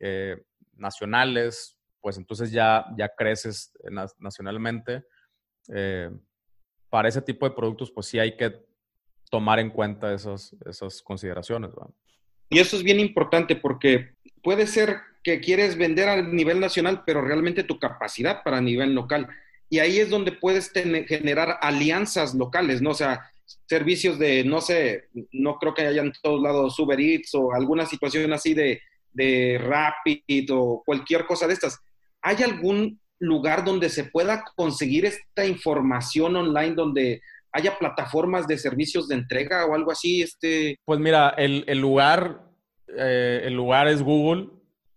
eh, 0.00 0.44
nacionales, 0.72 1.78
pues 2.00 2.18
entonces 2.18 2.50
ya, 2.50 2.86
ya 2.96 3.08
creces 3.08 3.72
nacionalmente. 4.18 5.04
para 6.90 7.08
ese 7.08 7.22
tipo 7.22 7.48
de 7.48 7.54
productos, 7.54 7.90
pues 7.92 8.06
sí 8.06 8.18
hay 8.18 8.36
que 8.36 8.64
tomar 9.30 9.58
en 9.58 9.70
cuenta 9.70 10.12
esas, 10.12 10.54
esas 10.66 11.02
consideraciones. 11.02 11.70
Y 12.54 12.60
eso 12.60 12.76
es 12.76 12.84
bien 12.84 13.00
importante 13.00 13.56
porque 13.56 14.10
puede 14.40 14.68
ser 14.68 14.98
que 15.24 15.40
quieres 15.40 15.76
vender 15.76 16.08
a 16.08 16.22
nivel 16.22 16.60
nacional, 16.60 17.02
pero 17.04 17.20
realmente 17.20 17.64
tu 17.64 17.80
capacidad 17.80 18.44
para 18.44 18.60
nivel 18.60 18.94
local. 18.94 19.26
Y 19.68 19.80
ahí 19.80 19.98
es 19.98 20.08
donde 20.08 20.30
puedes 20.30 20.70
generar 20.70 21.58
alianzas 21.62 22.32
locales, 22.32 22.80
¿no? 22.80 22.90
O 22.90 22.94
sea, 22.94 23.28
servicios 23.66 24.20
de, 24.20 24.44
no 24.44 24.60
sé, 24.60 25.08
no 25.32 25.58
creo 25.58 25.74
que 25.74 25.82
haya 25.82 26.02
en 26.02 26.12
todos 26.22 26.40
lados 26.40 26.78
Uber 26.78 27.00
Eats 27.00 27.34
o 27.34 27.52
alguna 27.52 27.86
situación 27.86 28.32
así 28.32 28.54
de, 28.54 28.80
de 29.12 29.58
Rapid 29.60 30.48
o 30.52 30.80
cualquier 30.86 31.26
cosa 31.26 31.48
de 31.48 31.54
estas. 31.54 31.80
¿Hay 32.22 32.40
algún 32.44 33.00
lugar 33.18 33.64
donde 33.64 33.88
se 33.88 34.04
pueda 34.04 34.44
conseguir 34.54 35.06
esta 35.06 35.44
información 35.44 36.36
online 36.36 36.76
donde 36.76 37.20
haya 37.54 37.78
plataformas 37.78 38.48
de 38.48 38.58
servicios 38.58 39.06
de 39.06 39.14
entrega 39.14 39.64
o 39.64 39.74
algo 39.74 39.92
así? 39.92 40.22
Este... 40.22 40.76
Pues 40.84 40.98
mira, 40.98 41.30
el, 41.38 41.78
lugar, 41.78 42.42
eh, 42.88 43.42
el 43.44 43.54
lugar 43.54 43.86
es 43.86 44.02
Google. 44.02 44.48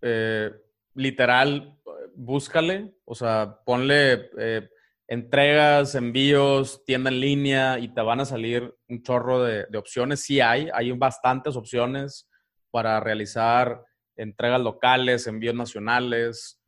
Eh, 0.02 0.52
literal, 0.96 1.78
búscale, 2.16 2.96
o 3.06 3.14
sea, 3.14 3.60
ponle 3.64 4.32
eh, 4.40 4.68
entregas, 5.08 5.94
envíos, 5.94 6.84
tienda 6.84 7.12
en 7.12 7.20
línea 7.20 7.78
y 7.78 7.94
te 7.94 8.02
van 8.02 8.22
a 8.22 8.26
salir 8.26 8.74
un 8.90 9.04
chorro 9.04 9.44
de, 9.44 9.78
opciones. 9.78 10.22
Sí 10.22 10.42
hay, 10.42 10.68
hay 10.74 10.92
bastantes 10.94 11.56
opciones 11.56 12.28
para 12.72 13.00
realizar 13.00 13.84
entregas 14.16 14.62
locales, 14.62 15.28
envíos 15.28 15.56
nacionales, 15.56 16.60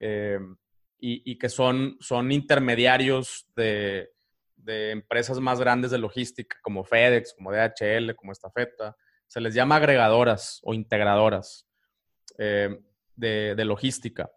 y, 0.00 1.30
y, 1.30 1.38
que 1.38 1.48
son, 1.48 1.96
son 2.00 2.32
intermediarios 2.32 3.46
de, 3.54 4.11
de 4.62 4.90
empresas 4.90 5.40
más 5.40 5.60
grandes 5.60 5.90
de 5.90 5.98
logística, 5.98 6.56
como 6.62 6.84
FedEx, 6.84 7.34
como 7.34 7.52
DHL, 7.52 8.14
como 8.14 8.32
Estafeta, 8.32 8.96
se 9.26 9.40
les 9.40 9.54
llama 9.54 9.76
agregadoras 9.76 10.60
o 10.62 10.74
integradoras 10.74 11.66
eh, 12.38 12.78
de, 13.16 13.64
logística. 13.64 14.30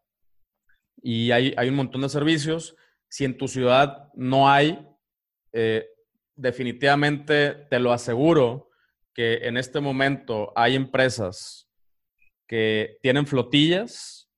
Y 1.01 1.31
hay, 1.31 1.53
hay, 1.57 1.69
un 1.69 1.75
montón 1.75 2.01
de 2.01 2.09
servicios. 2.09 2.75
Si 3.09 3.25
en 3.25 3.37
tu 3.37 3.47
ciudad 3.47 4.09
no 4.13 4.49
hay, 4.49 4.87
eh, 5.53 5.87
definitivamente 6.35 7.67
te 7.69 7.79
lo 7.79 7.91
aseguro 7.91 8.69
que 9.13 9.47
en 9.47 9.57
este 9.57 9.79
momento 9.79 10.51
hay 10.55 10.75
empresas 10.75 11.69
que 12.47 12.97
tienen 13.01 13.25
flotillas 13.25 14.29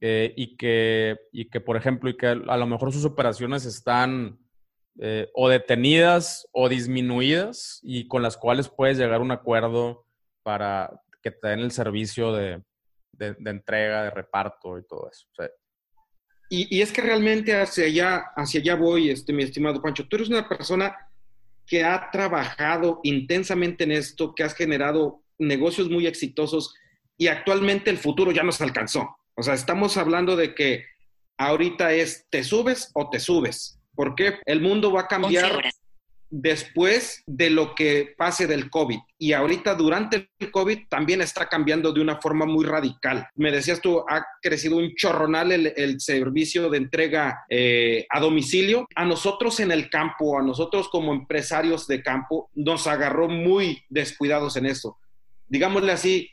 eh, 0.00 0.32
y, 0.36 0.56
que, 0.56 1.18
y 1.32 1.50
que, 1.50 1.60
por 1.60 1.76
ejemplo, 1.76 2.08
y 2.08 2.16
que 2.16 2.26
a 2.26 2.56
lo 2.56 2.66
mejor 2.66 2.92
sus 2.92 3.04
operaciones 3.04 3.64
están 3.64 4.38
eh, 5.00 5.30
o 5.34 5.48
detenidas 5.48 6.48
o 6.52 6.68
disminuidas 6.68 7.80
y 7.82 8.08
con 8.08 8.22
las 8.22 8.36
cuales 8.36 8.68
puedes 8.68 8.98
llegar 8.98 9.20
a 9.20 9.22
un 9.22 9.30
acuerdo 9.30 10.04
para 10.42 11.00
que 11.22 11.30
te 11.30 11.48
den 11.48 11.60
el 11.60 11.70
servicio 11.70 12.32
de, 12.32 12.62
de, 13.12 13.50
entrega, 13.50 14.04
de 14.04 14.10
reparto 14.10 14.78
y 14.78 14.86
todo 14.86 15.10
eso. 15.10 15.26
Y, 16.50 16.80
es 16.80 16.92
que 16.92 17.02
realmente 17.02 17.54
hacia 17.54 17.84
allá, 17.84 18.24
hacia 18.34 18.60
allá 18.60 18.74
voy, 18.74 19.10
este, 19.10 19.32
mi 19.32 19.42
estimado 19.42 19.82
Pancho. 19.82 20.08
Tú 20.08 20.16
eres 20.16 20.30
una 20.30 20.48
persona 20.48 20.96
que 21.66 21.84
ha 21.84 22.10
trabajado 22.10 23.00
intensamente 23.02 23.84
en 23.84 23.92
esto, 23.92 24.34
que 24.34 24.42
has 24.42 24.54
generado 24.54 25.22
negocios 25.38 25.90
muy 25.90 26.06
exitosos 26.06 26.74
y 27.18 27.26
actualmente 27.26 27.90
el 27.90 27.98
futuro 27.98 28.32
ya 28.32 28.42
nos 28.42 28.60
alcanzó. 28.60 29.18
O 29.36 29.42
sea, 29.42 29.54
estamos 29.54 29.96
hablando 29.96 30.34
de 30.36 30.54
que 30.54 30.86
ahorita 31.36 31.92
es 31.92 32.26
te 32.30 32.42
subes 32.42 32.90
o 32.94 33.10
te 33.10 33.20
subes. 33.20 33.77
Porque 33.98 34.38
El 34.46 34.60
mundo 34.60 34.92
va 34.92 35.00
a 35.00 35.08
cambiar 35.08 35.60
después 36.30 37.24
de 37.26 37.50
lo 37.50 37.74
que 37.74 38.14
pase 38.16 38.46
del 38.46 38.70
COVID. 38.70 39.00
Y 39.18 39.32
ahorita 39.32 39.74
durante 39.74 40.28
el 40.38 40.52
COVID 40.52 40.86
también 40.88 41.20
está 41.20 41.48
cambiando 41.48 41.92
de 41.92 42.00
una 42.00 42.20
forma 42.20 42.46
muy 42.46 42.64
radical. 42.64 43.26
Me 43.34 43.50
decías 43.50 43.80
tú, 43.80 44.04
ha 44.08 44.24
crecido 44.40 44.76
un 44.76 44.94
chorronal 44.94 45.50
el, 45.50 46.00
servicio 46.00 46.70
de 46.70 46.78
entrega 46.78 47.44
eh, 47.50 48.06
a 48.08 48.20
domicilio. 48.20 48.86
A 48.94 49.04
nosotros 49.04 49.58
en 49.58 49.72
el 49.72 49.90
campo, 49.90 50.38
a 50.38 50.42
nosotros 50.44 50.88
como 50.88 51.12
empresarios 51.12 51.88
de 51.88 52.00
campo, 52.00 52.50
nos 52.54 52.86
agarró 52.86 53.28
muy 53.28 53.82
descuidados 53.88 54.56
en 54.56 54.66
eso. 54.66 54.96
Digámosle 55.48 55.90
así, 55.90 56.30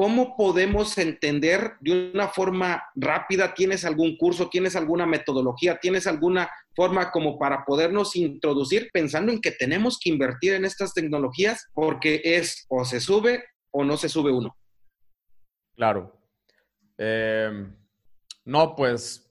¿Cómo 0.00 0.34
podemos 0.34 0.96
entender 0.96 1.74
de 1.80 2.12
una 2.14 2.28
forma 2.28 2.84
rápida? 2.94 3.52
¿Tienes 3.52 3.84
algún 3.84 4.16
curso? 4.16 4.48
¿Tienes 4.48 4.74
alguna 4.74 5.04
metodología? 5.04 5.76
¿Tienes 5.78 6.06
alguna 6.06 6.50
forma 6.74 7.10
como 7.10 7.38
para 7.38 7.66
podernos 7.66 8.16
introducir 8.16 8.88
pensando 8.94 9.30
en 9.30 9.42
que 9.42 9.50
tenemos 9.50 9.98
que 10.02 10.08
invertir 10.08 10.54
en 10.54 10.64
estas 10.64 10.94
tecnologías 10.94 11.68
porque 11.74 12.22
es 12.24 12.64
o 12.70 12.82
se 12.86 12.98
sube 12.98 13.44
o 13.72 13.84
no 13.84 13.98
se 13.98 14.08
sube 14.08 14.32
uno? 14.32 14.56
Claro. 15.76 16.18
Em, 16.96 17.76
no, 18.46 18.74
pues, 18.74 19.30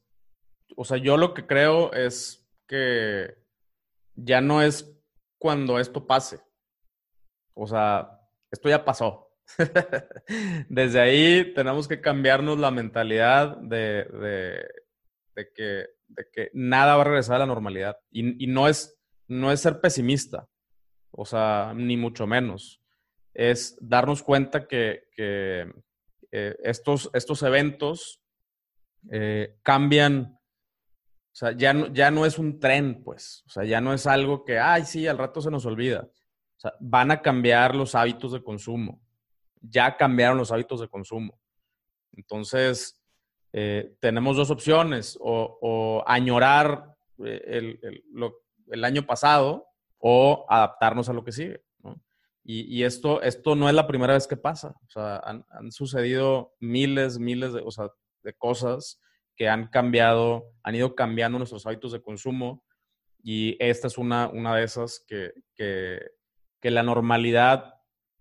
o 0.75 0.85
sea, 0.85 0.97
yo 0.97 1.17
lo 1.17 1.33
que 1.33 1.47
creo 1.47 1.91
es 1.93 2.47
que 2.67 3.33
ya 4.13 4.39
no 4.39 4.61
es 4.61 4.87
cuando 5.39 5.79
esto 5.79 6.05
pase. 6.05 6.39
O 7.55 7.65
sea, 7.65 8.21
esto 8.51 8.69
ya 8.69 8.85
pasó. 8.85 9.28
Desde 10.69 10.99
ahí 10.99 11.53
tenemos 11.53 11.87
que 11.87 12.01
cambiarnos 12.01 12.59
la 12.59 12.71
mentalidad 12.71 13.57
de, 13.57 14.65
que, 15.55 15.87
que, 16.33 16.49
nada 16.53 16.95
va 16.95 17.01
a 17.01 17.05
regresar 17.05 17.37
a 17.37 17.39
la 17.39 17.45
normalidad. 17.45 17.97
Y, 18.11 18.47
no, 18.47 18.67
es, 18.67 18.97
no 19.27 19.51
es 19.51 19.61
ser 19.61 19.81
pesimista, 19.81 20.47
o 21.11 21.25
sea, 21.25 21.73
ni 21.75 21.97
mucho 21.97 22.27
menos. 22.27 22.81
Es 23.33 23.77
darnos 23.81 24.23
cuenta 24.23 24.67
que, 24.67 25.03
eh, 25.17 25.71
estos, 26.63 27.09
estos 27.13 27.43
eventos 27.43 28.21
eh, 29.11 29.57
cambian. 29.63 30.35
O 31.31 31.35
sea, 31.39 31.51
ya 31.53 31.73
no, 31.73 31.87
ya 31.93 32.11
no 32.11 32.25
es 32.25 32.37
un 32.37 32.59
tren, 32.59 33.01
pues. 33.03 33.43
O 33.47 33.49
sea, 33.49 33.63
ya 33.63 33.79
no 33.79 33.93
es 33.93 34.07
algo 34.07 34.43
que, 34.43 34.59
ay, 34.59 34.83
sí, 34.83 35.07
al 35.07 35.17
rato 35.17 35.41
se 35.41 35.51
nos 35.51 35.65
olvida. 35.65 36.07
Van 36.81 37.11
a 37.11 37.21
cambiar 37.21 37.75
los 37.75 37.95
hábitos 37.95 38.33
de 38.33 38.43
consumo 38.43 39.01
ya 39.61 39.97
cambiaron 39.97 40.37
los 40.37 40.51
hábitos 40.51 40.81
de 40.81 40.87
consumo. 40.87 41.39
Entonces, 42.13 43.01
eh, 43.51 43.95
tenemos 43.99 44.37
dos 44.37 44.51
opciones, 44.51 45.17
o, 45.19 46.03
añorar 46.05 46.95
eh, 47.25 47.77
el, 48.71 48.83
año 48.83 49.05
pasado 49.05 49.67
o 49.97 50.45
adaptarnos 50.49 51.09
a 51.09 51.13
lo 51.13 51.23
que 51.23 51.31
sigue. 51.31 51.61
Y, 52.51 52.83
esto, 52.83 53.21
esto 53.21 53.55
no 53.55 53.69
es 53.69 53.75
la 53.75 53.85
primera 53.85 54.13
vez 54.13 54.27
que 54.27 54.37
pasa. 54.37 54.75
O 54.87 54.89
sea, 54.89 55.17
han, 55.17 55.71
sucedido 55.71 56.55
miles, 56.59 57.19
miles 57.19 57.53
de, 57.53 58.33
cosas 58.33 58.99
que 59.35 59.47
han 59.47 59.67
cambiado, 59.67 60.51
han 60.63 60.73
ido 60.73 60.95
cambiando 60.95 61.37
nuestros 61.37 61.67
hábitos 61.67 61.91
de 61.91 62.01
consumo 62.01 62.65
y 63.21 63.55
esta 63.63 63.85
es 63.85 63.99
una, 63.99 64.29
una 64.29 64.55
de 64.55 64.63
esas 64.63 65.05
que, 65.07 65.31
que 65.55 66.71
la 66.71 66.81
normalidad 66.81 67.78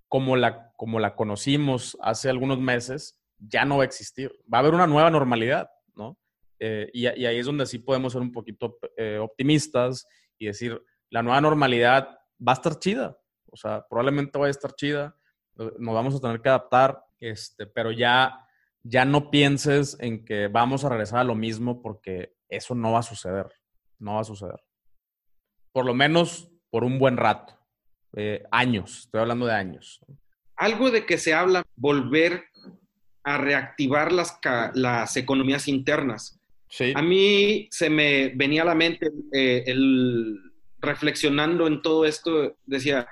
como 0.09 0.37
la, 0.37 0.73
como 0.77 0.99
la 1.01 1.15
conocimos 1.15 1.97
hace 2.01 2.31
algunos 2.31 2.59
meses, 2.59 3.21
ya 3.39 3.65
no 3.65 3.77
va 3.77 3.83
a 3.83 3.87
existir. 3.87 4.33
Va 4.53 4.59
a 4.59 4.61
haber 4.61 4.75
una 4.75 4.87
nueva 4.87 5.11
normalidad, 5.11 5.71
¿no? 5.95 6.19
Eh, 6.59 6.91
y, 6.93 7.07
ahí 7.07 7.39
es 7.39 7.47
donde 7.47 7.67
sí 7.67 7.79
podemos 7.79 8.13
ser 8.13 8.23
un 8.23 8.33
poquito 8.33 8.79
eh, 8.97 9.19
optimistas 9.19 10.07
y 10.39 10.47
decir, 10.47 10.81
la 11.11 11.23
nueva 11.23 11.41
normalidad 11.41 12.09
va 12.47 12.53
a 12.53 12.55
estar 12.55 12.79
chida. 12.79 13.17
O 13.51 13.57
sea, 13.57 13.87
probablemente 13.89 14.39
va 14.39 14.47
a 14.47 14.51
estar 14.51 14.75
chida. 14.75 15.17
Nos 15.55 15.95
vamos 15.95 16.15
a 16.15 16.21
tener 16.21 16.41
que 16.41 16.49
adaptar, 16.49 17.05
este, 17.19 17.67
pero 17.67 17.91
ya, 17.91 18.47
ya 18.83 19.05
no 19.05 19.31
pienses 19.31 19.97
en 20.01 20.25
que 20.25 20.49
vamos 20.49 20.85
a 20.85 20.89
regresar 20.89 21.21
a 21.21 21.25
lo 21.25 21.35
mismo 21.35 21.83
porque 21.83 22.37
eso 22.49 22.75
no 22.75 22.93
va 22.93 23.01
a 23.01 23.03
suceder. 23.03 23.47
No 23.99 24.15
va 24.15 24.21
a 24.21 24.25
suceder. 24.25 24.61
Por 25.73 25.85
lo 25.85 25.95
menos 25.95 26.51
por 26.71 26.85
un 26.85 26.99
buen 26.99 27.17
rato. 27.17 27.58
Eh, 28.17 28.43
años, 28.51 29.01
estoy 29.01 29.21
hablando 29.21 29.47
de 29.47 29.53
años. 29.53 30.01
Algo 30.57 30.91
de 30.91 31.07
que 31.07 31.19
se 31.19 31.35
habla, 31.35 31.65
volver 31.77 32.45
a 33.23 33.39
reactivar 33.39 34.13
las, 34.13 34.39
las 34.75 35.17
economías 35.17 35.69
internas. 35.69 36.41
Sí. 36.69 36.93
A 36.95 37.03
mí 37.03 37.69
se 37.71 37.91
me 37.91 38.33
venía 38.35 38.63
a 38.63 38.67
la 38.67 38.75
mente 38.75 39.11
eh, 39.33 39.65
el, 39.67 40.37
reflexionando 40.81 41.67
en 41.67 41.83
todo 41.83 42.05
esto, 42.05 42.57
decía, 42.67 43.09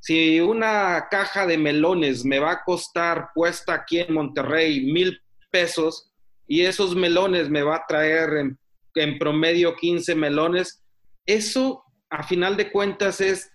si 0.00 0.40
una 0.40 1.06
caja 1.10 1.46
de 1.46 1.58
melones 1.58 2.24
me 2.24 2.38
va 2.38 2.52
a 2.52 2.64
costar 2.64 3.28
puesta 3.34 3.74
aquí 3.74 4.00
en 4.00 4.14
Monterrey 4.14 4.92
mil 4.92 5.20
pesos 5.50 6.10
y 6.46 6.62
esos 6.62 6.96
melones 6.96 7.48
me 7.48 7.62
va 7.62 7.76
a 7.76 7.86
traer 7.86 8.30
en, 8.34 8.58
en 8.96 9.18
promedio 9.18 9.76
15 9.76 10.14
melones, 10.14 10.82
eso 11.24 11.84
a 12.10 12.24
final 12.24 12.56
de 12.56 12.70
cuentas 12.72 13.20
es 13.20 13.52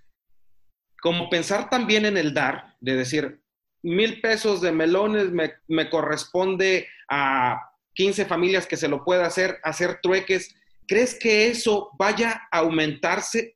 como 1.07 1.29
pensar 1.29 1.69
también 1.69 2.05
en 2.05 2.17
el 2.17 2.33
dar, 2.33 2.75
de 2.81 2.97
decir, 2.97 3.39
mil 3.81 4.19
pesos 4.19 4.59
de 4.59 4.73
melones 4.73 5.31
me, 5.31 5.89
corresponde 5.89 6.85
a 7.07 7.61
15 7.93 8.25
familias 8.25 8.67
que 8.67 8.75
se 8.75 8.89
lo 8.89 9.05
pueda 9.05 9.25
hacer, 9.25 9.57
hacer 9.63 10.01
trueques. 10.03 10.53
¿Crees 10.85 11.17
que 11.17 11.47
eso 11.47 11.91
vaya 11.97 12.49
a 12.51 12.57
aumentarse 12.57 13.55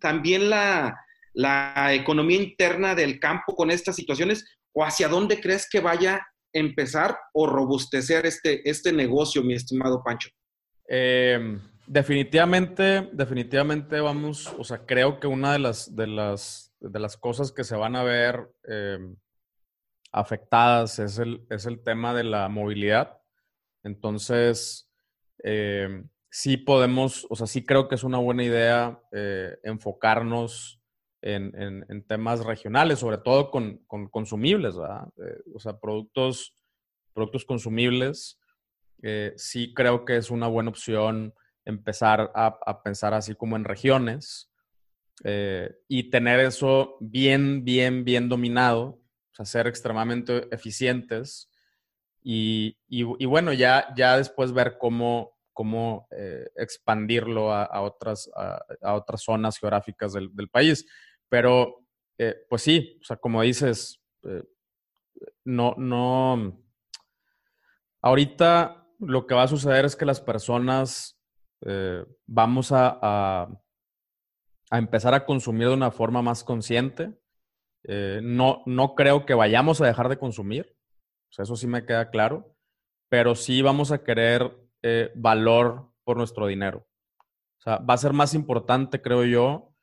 también 0.00 0.48
la, 0.48 0.98
la 1.34 1.92
economía 1.92 2.40
interna 2.40 2.94
del 2.94 3.20
campo 3.20 3.54
con 3.54 3.70
estas 3.70 3.94
situaciones? 3.94 4.46
¿O 4.72 4.82
hacia 4.82 5.08
dónde 5.08 5.42
crees 5.42 5.68
que 5.70 5.80
vaya 5.80 6.14
a 6.14 6.26
empezar 6.54 7.18
o 7.34 7.46
robustecer 7.46 8.24
este, 8.24 8.66
este 8.66 8.94
negocio, 8.94 9.42
mi 9.42 9.52
estimado 9.52 10.02
Pancho? 10.02 10.30
Eh, 10.88 11.58
definitivamente, 11.86 13.10
definitivamente 13.12 14.00
vamos, 14.00 14.50
o 14.56 14.64
sea, 14.64 14.86
creo 14.86 15.20
que 15.20 15.26
una 15.26 15.52
de 15.52 15.58
las, 15.58 15.94
de 15.94 16.06
las 16.06 16.67
de 16.80 16.98
las 17.00 17.16
cosas 17.16 17.52
que 17.52 17.64
se 17.64 17.76
van 17.76 17.96
a 17.96 18.02
ver 18.02 18.50
em, 18.64 19.16
afectadas 20.12 20.98
es 20.98 21.18
el, 21.18 21.46
es 21.50 21.66
el 21.66 21.82
tema 21.82 22.14
de 22.14 22.24
la 22.24 22.48
movilidad. 22.48 23.20
Entonces, 23.82 24.90
em, 25.38 26.08
sí 26.30 26.56
podemos, 26.56 27.26
o 27.30 27.36
sea, 27.36 27.46
sí 27.46 27.64
creo 27.64 27.88
que 27.88 27.94
es 27.94 28.04
una 28.04 28.18
buena 28.18 28.44
idea 28.44 29.00
eh, 29.12 29.56
enfocarnos 29.62 30.80
en, 31.20 32.04
temas 32.06 32.44
regionales, 32.44 33.00
sobre 33.00 33.18
todo 33.18 33.50
con, 33.50 33.84
consumibles, 34.10 34.76
¿verdad? 34.76 35.08
Eh, 35.18 35.42
o 35.54 35.58
sea, 35.58 35.78
productos, 35.78 36.54
productos 37.12 37.44
consumibles. 37.44 38.38
Eh, 39.02 39.32
sí 39.36 39.74
creo 39.74 40.04
que 40.04 40.16
es 40.16 40.30
una 40.30 40.46
buena 40.46 40.70
opción 40.70 41.34
empezar 41.64 42.30
a, 42.34 42.58
a 42.64 42.82
pensar 42.82 43.14
así 43.14 43.34
como 43.34 43.56
en 43.56 43.64
regiones. 43.64 44.47
Eh, 45.24 45.74
y 45.88 46.10
tener 46.10 46.40
eso 46.40 46.96
bien, 47.00 47.64
bien, 47.64 48.04
bien 48.04 48.28
dominado, 48.28 48.82
o 48.82 49.34
sea, 49.34 49.44
ser 49.44 49.66
extremadamente 49.66 50.48
eficientes 50.54 51.50
y, 52.22 52.76
y, 52.88 53.24
bueno, 53.24 53.52
ya, 53.52 53.92
ya 53.96 54.16
después 54.16 54.52
ver 54.52 54.76
cómo, 54.78 55.38
cómo 55.52 56.06
eh, 56.10 56.46
expandirlo 56.56 57.52
a, 57.52 57.80
otras, 57.80 58.28
a, 58.36 58.94
otras 58.94 59.22
zonas 59.22 59.58
geográficas 59.58 60.12
del, 60.12 60.50
país. 60.50 60.86
Pero, 61.28 61.86
eh, 62.18 62.36
pues 62.48 62.62
sí, 62.62 62.98
o 63.00 63.04
sea, 63.04 63.16
como 63.16 63.40
dices, 63.42 64.02
no, 65.44 65.74
no, 65.78 66.60
ahorita 68.02 68.86
lo 68.98 69.26
que 69.26 69.34
va 69.34 69.44
a 69.44 69.48
suceder 69.48 69.86
es 69.86 69.96
que 69.96 70.04
las 70.04 70.20
personas 70.20 71.18
vamos 72.26 72.72
a 72.72 73.48
empezar 74.76 75.14
a 75.14 75.24
consumir 75.24 75.68
de 75.68 75.74
una 75.74 75.90
forma 75.90 76.20
más 76.20 76.44
consciente. 76.44 77.18
Eh, 77.84 78.20
no, 78.22 78.62
no 78.66 78.94
creo 78.94 79.24
que 79.24 79.32
vayamos 79.32 79.80
a 79.80 79.86
dejar 79.86 80.10
de 80.10 80.18
consumir, 80.18 80.76
o 81.30 81.32
sea, 81.32 81.44
eso 81.44 81.56
sí 81.56 81.66
me 81.66 81.86
queda 81.86 82.10
claro, 82.10 82.54
pero 83.08 83.34
sí 83.34 83.62
vamos 83.62 83.92
a 83.92 84.02
querer 84.04 84.54
eh, 84.82 85.10
valor 85.14 85.90
por 86.04 86.16
nuestro 86.16 86.46
dinero. 86.46 86.86
O 87.58 87.62
sea, 87.62 87.78
va 87.78 87.94
a 87.94 87.98
ser 87.98 88.12
más 88.12 88.34
importante, 88.34 89.00
creo 89.00 89.24
yo, 89.24 89.74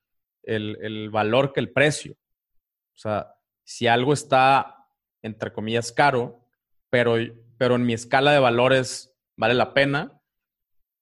el, 0.43 0.78
el 0.82 1.10
valor 1.10 1.52
que 1.54 1.62
el 1.62 1.71
precio. 1.71 2.13
O 2.13 2.98
sea, 2.98 3.36
si 3.63 3.88
algo 3.88 4.13
está, 4.13 4.88
entre 5.21 5.52
comillas, 5.52 5.91
caro, 5.91 6.45
pero, 6.89 7.15
pero 7.58 7.76
en 7.76 7.86
mi 7.86 7.93
escala 7.93 8.32
de 8.32 8.39
valores 8.39 9.17
vale 9.36 9.54
la 9.54 9.74
pena, 9.74 10.21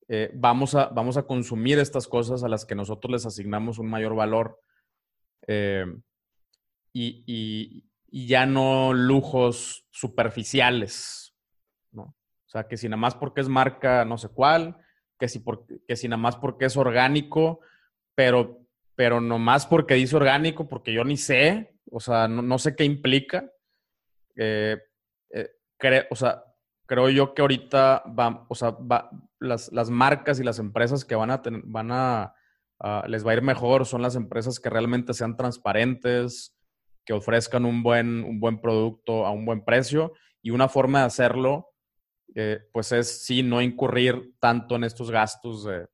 eh, 0.07 0.31
vamos, 0.33 0.75
a, 0.75 0.87
vamos 0.87 1.17
a 1.17 1.23
consumir 1.23 1.79
estas 1.79 2.07
cosas 2.07 2.43
a 2.43 2.49
las 2.49 2.65
que 2.65 2.75
nosotros 2.75 3.11
les 3.11 3.25
asignamos 3.25 3.79
un 3.79 3.89
mayor 3.89 4.15
valor 4.15 4.59
eh, 5.47 5.85
y, 6.93 7.85
ya 8.15 8.45
no 8.45 8.93
lujos 8.93 9.87
superficiales, 9.89 11.33
¿no? 11.91 12.03
O 12.03 12.49
sea, 12.49 12.67
que 12.67 12.77
si 12.77 12.87
nada 12.87 12.97
más 12.97 13.15
porque 13.15 13.41
es 13.41 13.49
marca 13.49 14.05
no 14.05 14.19
sé 14.19 14.29
cuál, 14.29 14.77
que 15.17 15.27
si, 15.27 15.43
que 15.87 15.95
si 15.95 16.07
nada 16.07 16.21
más 16.21 16.35
porque 16.35 16.65
es 16.65 16.77
orgánico, 16.77 17.61
pero, 18.13 18.67
pero 18.95 19.19
más 19.19 19.65
porque 19.65 19.95
dice 19.95 20.15
orgánico, 20.15 20.67
porque 20.67 20.93
yo 20.93 21.03
ni 21.03 21.17
sé, 21.17 21.73
o 21.89 21.99
sea, 21.99 22.27
no, 22.27 22.59
sé 22.59 22.75
qué 22.75 22.83
implica. 22.83 23.51
Eh, 24.35 24.77
o 26.11 26.15
sea, 26.15 26.43
creo 26.85 27.09
yo 27.09 27.33
que 27.33 27.41
ahorita 27.41 28.03
va, 28.17 28.45
o 28.47 28.55
sea, 28.55 28.77
las, 29.43 29.71
las, 29.71 29.89
marcas 29.89 30.39
y 30.39 30.43
las 30.43 30.59
empresas 30.59 31.05
que 31.05 31.15
van 31.15 31.31
a 31.31 31.41
van 31.65 31.91
a, 31.91 32.33
les 33.07 33.25
va 33.25 33.31
a 33.31 33.35
ir 33.35 33.41
mejor 33.41 33.85
son 33.85 34.01
las 34.01 34.15
empresas 34.15 34.59
que 34.59 34.69
realmente 34.69 35.13
sean 35.13 35.37
transparentes, 35.37 36.55
que 37.05 37.13
ofrezcan 37.13 37.65
un 37.65 37.83
buen, 37.83 38.23
un 38.23 38.39
buen 38.39 38.59
producto 38.59 39.25
a 39.25 39.31
un 39.31 39.45
buen 39.45 39.63
precio 39.63 40.13
y 40.41 40.51
una 40.51 40.67
forma 40.67 40.99
de 40.99 41.05
hacerlo, 41.05 41.69
eh, 42.35 42.59
pues 42.71 42.91
es 42.91 43.25
sí 43.25 43.43
no 43.43 43.61
incurrir 43.61 44.33
tanto 44.39 44.75
en 44.75 44.83
estos 44.83 45.11
gastos 45.11 45.65
de, 45.65 45.87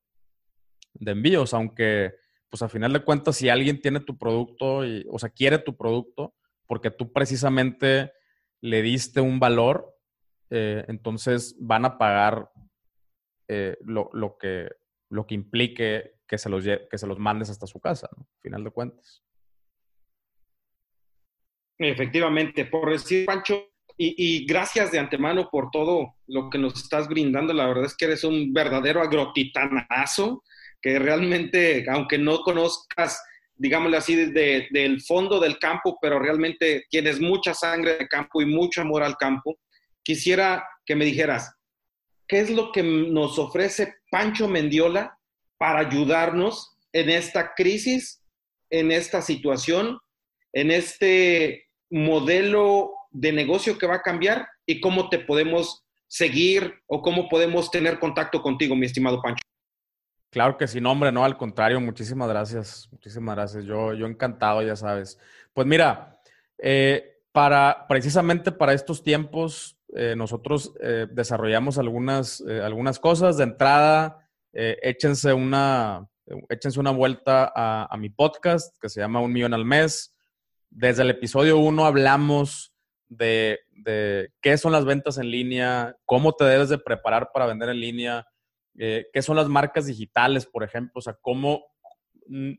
envíos, 1.06 1.54
aunque 1.54 2.14
pues 2.50 2.62
a 2.64 2.70
final 2.70 2.94
de 2.94 3.04
cuentas 3.04 3.36
si 3.36 3.48
alguien 3.48 3.80
tiene 3.80 4.00
tu 4.00 4.18
producto, 4.18 4.82
o 5.10 5.20
sea, 5.20 5.30
quiere 5.30 5.60
tu 5.60 5.78
producto, 5.78 6.34
porque 6.66 6.90
tú 6.90 7.14
precisamente 7.14 8.12
le 8.62 8.82
diste 8.82 9.22
un 9.22 9.40
valor, 9.40 9.96
eh, 10.50 10.84
entonces 10.88 11.56
van 11.60 11.86
a 11.86 11.98
pagar 11.98 12.50
eh, 13.50 13.76
lo, 13.82 14.38
que, 14.40 14.70
lo 15.10 15.26
que 15.26 15.36
implique 15.36 16.20
que 16.28 16.38
se, 16.38 16.50
los, 16.50 16.64
que 16.64 16.98
se 16.98 17.08
los 17.08 17.18
mandes 17.18 17.50
hasta 17.50 17.66
su 17.66 17.80
casa, 17.80 18.08
¿no? 18.16 18.28
Final 18.42 18.64
de 18.64 18.70
cuentas. 18.70 19.24
Efectivamente, 21.80 22.66
por 22.66 22.92
decir, 22.92 23.26
Pancho, 23.26 23.72
y, 23.98 24.46
gracias 24.46 24.92
de 24.92 25.00
antemano 25.00 25.50
por 25.52 25.72
todo 25.72 26.16
lo 26.28 26.50
que 26.50 26.58
nos 26.58 26.82
estás 26.82 27.10
brindando. 27.10 27.54
La 27.54 27.68
verdad 27.68 27.86
es 27.86 27.98
que 27.98 28.06
eres 28.06 28.24
un 28.24 28.54
verdadero 28.54 29.02
agrotitanazo, 29.02 30.44
que 30.82 31.00
realmente, 31.00 31.86
aunque 31.90 32.18
no 32.18 32.40
conozcas, 32.44 33.22
digámosle 33.56 33.98
así, 33.98 34.16
desde 34.16 34.86
el 34.86 35.02
fondo 35.02 35.40
del 35.40 35.60
campo, 35.60 35.98
pero 36.02 36.18
realmente 36.18 36.86
tienes 36.90 37.20
mucha 37.20 37.54
sangre 37.54 37.98
de 37.98 38.08
campo 38.08 38.42
y 38.42 38.46
mucho 38.46 38.82
amor 38.82 39.04
al 39.04 39.18
campo 39.18 39.60
quisiera 40.02 40.66
que 40.86 40.96
me 40.96 41.06
dijeras, 41.06 41.54
¿qué 42.30 42.40
es 42.40 42.50
lo 42.52 42.72
que 42.72 42.84
nos 42.84 43.38
ofrece 43.40 43.96
Pancho 44.10 44.48
Mendiola 44.48 45.18
para 45.58 45.80
ayudarnos 45.80 46.78
en 46.94 47.10
esta 47.10 47.54
crisis, 47.56 48.24
en 48.70 48.92
esta 48.92 49.22
situación, 49.22 50.00
en 50.54 50.72
este 50.72 51.68
modelo 51.90 52.94
de 53.10 53.34
negocio 53.34 53.78
que 53.78 53.88
va 53.88 53.96
a 53.96 54.02
cambiar 54.02 54.48
y 54.66 54.80
cómo 54.80 55.10
te 55.10 55.20
podemos 55.20 55.84
seguir 56.08 56.76
o 56.86 57.02
cómo 57.02 57.28
podemos 57.28 57.72
tener 57.72 58.00
contacto 58.00 58.42
contigo, 58.42 58.76
mi 58.76 58.86
estimado 58.86 59.22
Pancho? 59.22 59.42
Claro 60.32 60.56
que 60.56 60.68
sí, 60.68 60.80
hombre, 60.86 61.12
no, 61.12 61.26
al 61.26 61.36
contrario, 61.36 61.82
muchísimas 61.82 62.30
gracias, 62.30 62.88
muchísimas 62.92 63.36
gracias. 63.36 63.66
Yo, 63.66 63.96
yo 63.96 64.06
encantado, 64.06 64.62
ya 64.62 64.76
sabes. 64.76 65.18
Pues 65.54 65.66
mira, 65.66 66.22
eh, 66.60 67.24
para 67.32 67.88
precisamente 67.88 68.52
para 68.52 68.74
estos 68.74 69.02
tiempos, 69.02 69.79
eh, 69.96 70.16
nosotros 70.16 70.74
eh, 70.82 71.08
desarrollamos 71.10 71.80
algunas, 71.80 72.42
eh, 72.42 72.62
algunas 72.62 73.00
cosas. 73.00 73.38
De 73.38 73.44
entrada, 73.44 74.30
échense, 74.52 75.34
una, 75.34 76.08
échense 76.50 76.80
una 76.80 76.92
vuelta 76.92 77.52
a, 77.56 77.96
mi 77.98 78.10
podcast 78.10 78.76
que 78.82 78.90
se 78.90 79.00
llama 79.00 79.22
Un 79.22 79.34
Millón 79.34 79.54
al 79.54 79.66
Mes. 79.66 80.16
Desde 80.70 81.02
el 81.02 81.10
episodio 81.10 81.58
1 81.58 81.86
hablamos 81.86 82.74
de, 83.08 83.60
qué 84.42 84.58
son 84.58 84.72
las 84.72 84.86
ventas 84.86 85.18
en 85.18 85.32
línea, 85.32 85.96
cómo 86.06 86.34
te 86.34 86.46
debes 86.46 86.70
de 86.70 86.78
preparar 86.78 87.32
para 87.34 87.48
vender 87.48 87.70
en 87.70 87.80
línea, 87.80 88.28
qué 88.76 89.22
son 89.22 89.36
las 89.36 89.50
marcas 89.50 89.88
digitales, 89.88 90.46
por 90.46 90.64
ejemplo. 90.64 91.00
O 91.00 91.02
sea, 91.02 91.18
cómo 91.22 91.66
mm, 92.28 92.54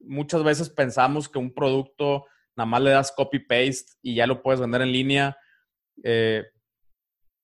muchas 0.00 0.44
veces 0.44 0.70
pensamos 0.70 1.28
que 1.28 1.38
un 1.38 1.52
producto 1.52 2.26
nada 2.56 2.66
más 2.66 2.82
le 2.82 2.90
das 2.90 3.12
copy-paste 3.12 3.94
y 4.02 4.14
ya 4.14 4.26
lo 4.26 4.42
puedes 4.42 4.60
vender 4.60 4.82
en 4.82 4.92
línea. 4.92 5.36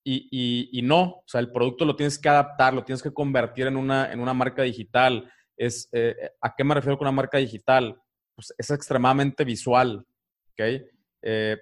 Y, 0.08 0.80
no, 0.82 1.02
o 1.02 1.24
sea, 1.26 1.40
el 1.40 1.50
producto 1.50 1.84
lo 1.84 1.96
tienes 1.96 2.16
que 2.18 2.28
adaptar, 2.28 2.72
lo 2.72 2.84
tienes 2.84 3.02
que 3.02 3.12
convertir 3.12 3.66
en 3.66 3.76
una, 3.76 4.12
en 4.12 4.20
una 4.20 4.32
marca 4.32 4.62
digital. 4.62 5.28
Es, 5.56 5.88
eh, 5.92 6.14
¿A 6.40 6.54
qué 6.54 6.62
me 6.62 6.74
refiero 6.74 6.96
con 6.96 7.06
una 7.06 7.16
marca 7.16 7.38
digital? 7.38 8.00
Pues 8.36 8.54
es 8.56 8.70
extremadamente 8.70 9.44
visual, 9.44 10.06
¿ok? 10.52 10.82
Eh, 11.22 11.56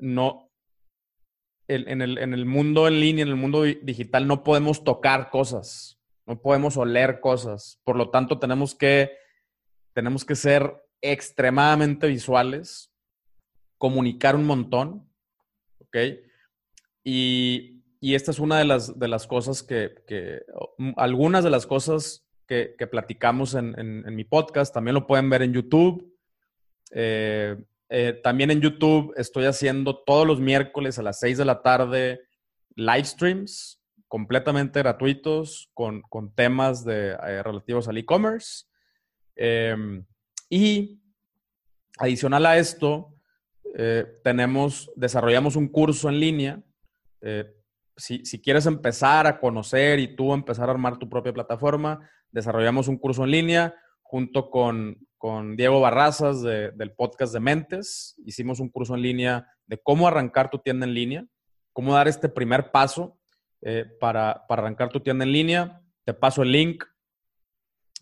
no, 0.00 0.50
en, 1.68 2.00
el, 2.00 2.16
en 2.16 2.32
el 2.32 2.46
mundo 2.46 2.88
en 2.88 2.98
línea, 2.98 3.22
en 3.24 3.28
el 3.28 3.36
mundo 3.36 3.62
digital, 3.62 4.26
no 4.26 4.42
podemos 4.42 4.84
tocar 4.84 5.28
cosas, 5.28 6.00
no 6.26 6.40
podemos 6.40 6.78
oler 6.78 7.20
cosas. 7.20 7.78
Por 7.84 7.96
lo 7.96 8.10
tanto, 8.10 8.38
tenemos 8.38 8.74
que, 8.74 9.12
tenemos 9.92 10.24
que 10.24 10.34
ser 10.34 10.72
extremadamente 11.02 12.06
visuales, 12.06 12.90
comunicar 13.76 14.34
un 14.34 14.46
montón, 14.46 15.10
¿ok? 15.78 15.96
Y, 17.04 17.71
y 18.02 18.16
esta 18.16 18.32
es 18.32 18.40
una 18.40 18.58
de 18.58 18.64
las, 18.64 18.98
de 18.98 19.06
las 19.06 19.28
cosas 19.28 19.62
que, 19.62 19.94
que 20.08 20.40
algunas 20.96 21.44
de 21.44 21.50
las 21.50 21.68
cosas 21.68 22.26
que, 22.48 22.74
que 22.76 22.88
platicamos 22.88 23.54
en, 23.54 23.78
en, 23.78 24.16
mi 24.16 24.24
podcast, 24.24 24.74
también 24.74 24.94
lo 24.94 25.06
pueden 25.06 25.30
ver 25.30 25.42
en 25.42 25.52
YouTube. 25.52 26.12
Eh, 26.90 27.56
eh, 27.88 28.20
también 28.20 28.50
en 28.50 28.60
YouTube 28.60 29.14
estoy 29.16 29.44
haciendo 29.44 30.02
todos 30.02 30.26
los 30.26 30.40
miércoles 30.40 30.98
a 30.98 31.04
las 31.04 31.20
6 31.20 31.38
de 31.38 31.44
la 31.44 31.62
tarde 31.62 32.22
live 32.74 33.04
streams 33.04 33.80
completamente 34.08 34.80
gratuitos 34.80 35.70
con, 35.72 36.02
con 36.02 36.34
temas 36.34 36.84
de, 36.84 37.10
eh, 37.10 37.42
relativos 37.44 37.86
al 37.86 37.98
e-commerce. 37.98 38.64
Em, 39.36 40.04
y 40.50 41.00
adicional 41.98 42.46
a 42.46 42.58
esto, 42.58 43.14
tenemos, 44.24 44.90
desarrollamos 44.96 45.54
un 45.54 45.68
curso 45.68 46.08
en 46.08 46.18
línea 46.18 46.62
si, 48.02 48.42
quieres 48.42 48.66
empezar 48.66 49.28
a 49.28 49.38
conocer 49.38 50.00
y 50.00 50.16
tú 50.16 50.34
empezar 50.34 50.68
a 50.68 50.72
armar 50.72 50.98
tu 50.98 51.08
propia 51.08 51.32
plataforma, 51.32 52.10
desarrollamos 52.32 52.88
un 52.88 52.98
curso 52.98 53.22
en 53.24 53.30
línea 53.30 53.74
junto 54.02 54.50
con, 54.50 54.98
Diego 55.56 55.80
Barrazas 55.80 56.42
del 56.42 56.94
podcast 56.96 57.32
de 57.32 57.38
Mentes. 57.38 58.16
Hicimos 58.26 58.58
un 58.58 58.70
curso 58.70 58.96
en 58.96 59.02
línea 59.02 59.46
de 59.68 59.78
cómo 59.78 60.08
arrancar 60.08 60.50
tu 60.50 60.58
tienda 60.58 60.84
en 60.84 60.94
línea, 60.94 61.24
cómo 61.72 61.94
dar 61.94 62.08
este 62.08 62.28
primer 62.28 62.72
paso 62.72 63.20
eh, 63.60 63.86
para, 64.00 64.44
arrancar 64.48 64.88
tu 64.88 64.98
tienda 64.98 65.24
en 65.24 65.30
línea. 65.30 65.80
Te 66.04 66.12
paso 66.12 66.42
el 66.42 66.50
link. 66.50 66.82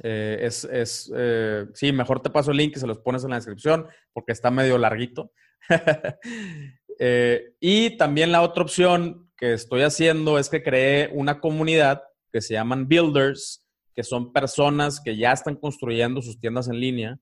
Eh, 0.02 0.38
es, 0.40 0.64
es 0.64 1.12
eh, 1.14 1.66
sí, 1.74 1.92
mejor 1.92 2.22
te 2.22 2.30
paso 2.30 2.52
el 2.52 2.56
link 2.56 2.74
y 2.74 2.80
se 2.80 2.86
los 2.86 3.00
pones 3.00 3.22
en 3.22 3.30
la 3.30 3.36
descripción 3.36 3.86
porque 4.14 4.32
está 4.32 4.50
medio 4.50 4.78
larguito. 4.78 5.30
y 7.60 7.98
también 7.98 8.32
la 8.32 8.40
otra 8.40 8.62
opción 8.62 9.29
que 9.40 9.54
estoy 9.54 9.82
haciendo 9.82 10.38
es 10.38 10.50
que 10.50 10.62
creé 10.62 11.10
una 11.14 11.40
comunidad 11.40 12.02
que 12.30 12.42
se 12.42 12.54
llaman 12.54 12.86
Builders, 12.86 13.66
que 13.94 14.04
son 14.04 14.32
personas 14.32 15.00
que 15.00 15.16
ya 15.16 15.32
están 15.32 15.56
construyendo 15.56 16.20
sus 16.20 16.38
tiendas 16.38 16.68
en 16.68 16.78
línea, 16.78 17.18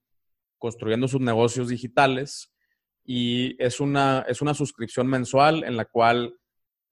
construyendo 0.58 1.06
sus 1.06 1.20
negocios 1.20 1.68
digitales. 1.68 2.52
Y 3.04 3.56
es 3.62 3.78
una, 3.78 4.26
es 4.28 4.42
una 4.42 4.52
suscripción 4.52 5.06
mensual 5.06 5.62
en 5.62 5.76
la 5.76 5.84
cual 5.84 6.34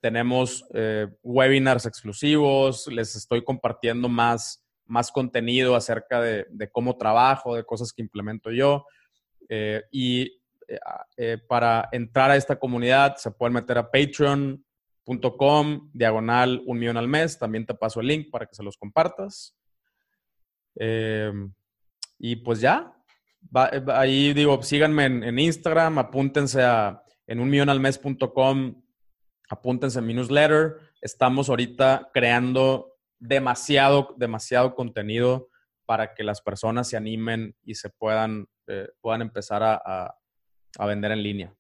tenemos 0.01 0.65
eh, 0.73 1.09
webinars 1.23 1.87
exclusivos, 1.87 2.87
les 2.87 3.17
estoy 3.17 3.43
compartiendo 3.43 4.09
más, 4.09 4.65
más 4.85 5.11
contenido 5.11 5.75
acerca 5.75 6.21
de, 6.21 6.71
cómo 6.71 6.97
trabajo, 6.97 7.57
de 7.57 7.65
cosas 7.65 7.93
que 7.93 8.03
implemento 8.03 8.53
yo. 8.53 8.87
Eh, 9.49 9.83
y 9.91 10.41
eh, 11.17 11.39
para 11.49 11.89
entrar 11.91 12.31
a 12.31 12.37
esta 12.37 12.57
comunidad 12.57 13.17
se 13.17 13.33
pueden 13.33 13.55
meter 13.55 13.79
a 13.79 13.91
Patreon, 13.91 14.65
.com, 15.07 15.91
diagonal 15.93 16.63
un 16.67 16.79
millón 16.79 16.97
al 16.97 17.09
mes. 17.09 17.39
También 17.39 17.65
te 17.65 17.75
paso 17.75 18.01
el 18.01 18.09
link 18.09 18.31
para 18.31 18.47
que 18.47 18.55
se 18.55 18.63
los 18.63 18.77
compartas. 18.77 19.57
Em, 20.75 21.53
y 22.19 22.37
pues 22.37 22.61
ya, 22.61 22.93
ahí 23.95 24.35
digo, 24.35 24.63
síganme 24.63 25.05
en, 25.07 25.39
Instagram, 25.39 25.99
apúntense 25.99 26.63
a 26.63 27.03
en 27.27 27.41
unmillonalmes.com, 27.41 28.83
apúntense 29.49 29.99
a 29.99 30.03
mi 30.03 30.15
newsletter. 30.15 30.79
Estamos 31.01 31.49
ahorita 31.49 32.11
creando 32.13 32.95
demasiado, 33.19 34.15
demasiado 34.17 34.75
contenido 34.75 35.49
para 35.87 36.15
que 36.15 36.25
las 36.25 36.41
personas 36.41 36.89
se 36.89 36.97
animen 36.97 37.55
y 37.63 37.77
se 37.77 37.91
puedan, 37.91 38.49
eh, 38.67 38.89
puedan 39.01 39.23
empezar 39.23 39.63
a 39.63 40.87
vender 40.87 41.13
en 41.13 41.23
línea 41.23 41.57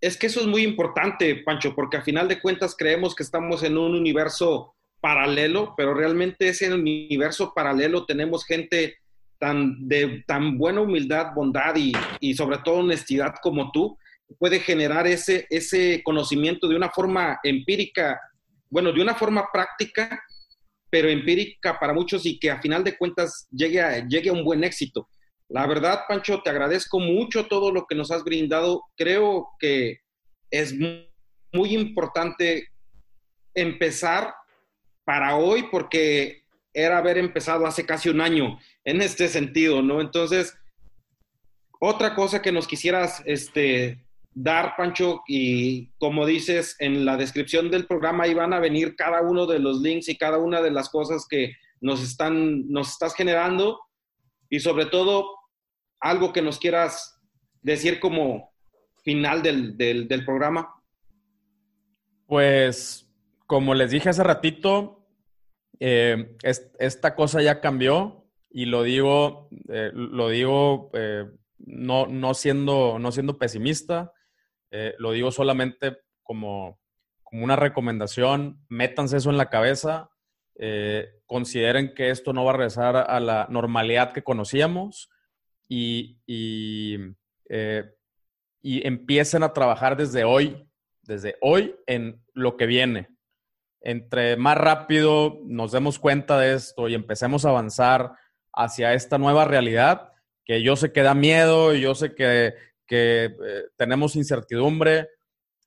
es 0.00 0.16
que 0.16 0.28
eso 0.28 0.40
es 0.40 0.46
muy 0.46 0.62
importante, 0.62 1.36
Pancho, 1.44 1.74
porque 1.74 1.96
a 1.96 2.02
final 2.02 2.28
de 2.28 2.40
cuentas 2.40 2.74
creemos 2.76 3.14
que 3.14 3.22
estamos 3.22 3.62
en 3.62 3.76
un 3.76 3.94
universo 3.94 4.74
paralelo, 5.00 5.74
pero 5.76 5.94
realmente 5.94 6.48
ese 6.48 6.72
universo 6.72 7.52
paralelo 7.54 8.04
tenemos 8.04 8.44
gente 8.44 8.96
tan 9.38 9.88
de 9.88 10.24
tan 10.26 10.58
buena 10.58 10.80
humildad, 10.80 11.32
bondad 11.34 11.74
y, 12.20 12.34
sobre 12.34 12.58
todo 12.58 12.76
honestidad 12.76 13.36
como 13.40 13.70
tú, 13.70 13.96
puede 14.38 14.60
generar 14.60 15.06
ese, 15.06 15.46
ese 15.50 16.02
conocimiento 16.04 16.68
de 16.68 16.76
una 16.76 16.90
forma 16.90 17.38
empírica, 17.42 18.20
bueno, 18.68 18.92
de 18.92 19.00
una 19.00 19.14
forma 19.14 19.46
práctica, 19.52 20.20
pero 20.90 21.08
empírica 21.08 21.78
para 21.78 21.92
muchos 21.92 22.26
y 22.26 22.38
que 22.38 22.50
a 22.50 22.60
final 22.60 22.82
de 22.82 22.96
cuentas 22.96 23.46
llegue 23.50 23.80
a, 23.80 24.06
llegue 24.06 24.30
a 24.30 24.32
un 24.32 24.44
buen 24.44 24.64
éxito. 24.64 25.08
La 25.48 25.66
verdad, 25.66 26.02
Pancho, 26.06 26.42
te 26.42 26.50
agradezco 26.50 27.00
mucho 27.00 27.46
todo 27.46 27.72
lo 27.72 27.86
que 27.86 27.94
nos 27.94 28.10
has 28.10 28.22
brindado. 28.22 28.84
Creo 28.96 29.48
que 29.58 30.00
es 30.50 30.74
muy 31.52 31.74
importante 31.74 32.68
empezar 33.54 34.34
para 35.04 35.36
hoy 35.36 35.64
porque 35.70 36.44
era 36.74 36.98
haber 36.98 37.16
empezado 37.16 37.66
hace 37.66 37.86
casi 37.86 38.10
un 38.10 38.20
año 38.20 38.58
en 38.84 39.00
este 39.00 39.26
sentido, 39.28 39.80
¿no? 39.80 40.02
Entonces, 40.02 40.54
otra 41.80 42.14
cosa 42.14 42.42
que 42.42 42.52
nos 42.52 42.66
quisieras 42.66 43.22
este, 43.24 44.04
dar, 44.34 44.74
Pancho, 44.76 45.22
y 45.26 45.88
como 45.98 46.26
dices 46.26 46.76
en 46.78 47.04
la 47.04 47.16
descripción 47.16 47.70
del 47.70 47.86
programa, 47.86 48.24
ahí 48.24 48.34
van 48.34 48.52
a 48.52 48.60
venir 48.60 48.96
cada 48.96 49.22
uno 49.22 49.46
de 49.46 49.58
los 49.58 49.80
links 49.80 50.08
y 50.08 50.16
cada 50.18 50.38
una 50.38 50.60
de 50.60 50.70
las 50.70 50.90
cosas 50.90 51.26
que 51.28 51.54
nos, 51.80 52.02
están, 52.02 52.68
nos 52.70 52.90
estás 52.90 53.14
generando 53.14 53.80
y 54.50 54.60
sobre 54.60 54.86
todo 54.86 55.37
algo 56.00 56.32
que 56.32 56.42
nos 56.42 56.58
quieras 56.58 57.20
decir 57.62 58.00
como 58.00 58.52
final 59.02 59.42
del, 59.42 59.76
del 59.76 60.24
programa. 60.24 60.74
Pues, 62.26 63.08
como 63.46 63.74
les 63.74 63.90
dije 63.90 64.10
hace 64.10 64.22
ratito, 64.22 64.98
eh, 65.80 66.36
esta 66.42 67.14
cosa 67.14 67.40
ya 67.40 67.60
cambió 67.60 68.26
y 68.50 68.66
lo 68.66 68.82
digo, 68.82 69.48
eh, 69.68 69.90
lo 69.94 70.28
digo 70.28 70.90
eh, 70.92 71.24
no, 71.58 72.06
no, 72.06 72.34
siendo, 72.34 72.98
no 72.98 73.12
siendo 73.12 73.38
pesimista, 73.38 74.12
lo 74.98 75.12
digo 75.12 75.30
solamente 75.30 75.96
como, 76.22 76.78
como 77.22 77.42
una 77.42 77.56
recomendación, 77.56 78.62
métanse 78.68 79.16
eso 79.16 79.30
en 79.30 79.38
la 79.38 79.48
cabeza, 79.48 80.10
consideren 81.24 81.94
que 81.94 82.10
esto 82.10 82.34
no 82.34 82.44
va 82.44 82.50
a 82.50 82.56
regresar 82.56 82.96
a 82.96 83.18
la 83.18 83.46
normalidad 83.48 84.12
que 84.12 84.22
conocíamos 84.22 85.08
y, 85.68 86.18
y, 86.26 86.96
y 88.62 88.86
empiecen 88.86 89.42
a 89.42 89.52
trabajar 89.52 89.96
desde 89.96 90.24
hoy 90.24 90.68
desde 91.08 91.36
hoy 91.40 91.74
en 91.86 92.22
lo 92.34 92.56
que 92.56 92.66
viene. 92.66 93.08
Entre 93.80 94.36
más 94.36 94.58
rápido 94.58 95.38
nos 95.46 95.72
demos 95.72 95.98
cuenta 95.98 96.38
de 96.38 96.54
esto 96.54 96.86
y 96.88 96.94
empecemos 96.94 97.44
a 97.44 97.48
avanzar 97.48 98.12
hacia 98.52 98.92
esta 98.92 99.18
nueva 99.18 99.46
realidad, 99.46 100.12
que 100.44 100.62
yo 100.62 100.76
sé 100.76 100.92
que 100.92 101.02
da 101.02 101.14
miedo 101.14 101.74
y 101.74 101.80
yo 101.80 101.94
sé 101.94 102.14
que, 102.14 102.54
eh, 102.90 103.30
tenemos 103.76 104.16
incertidumbre, 104.16 105.08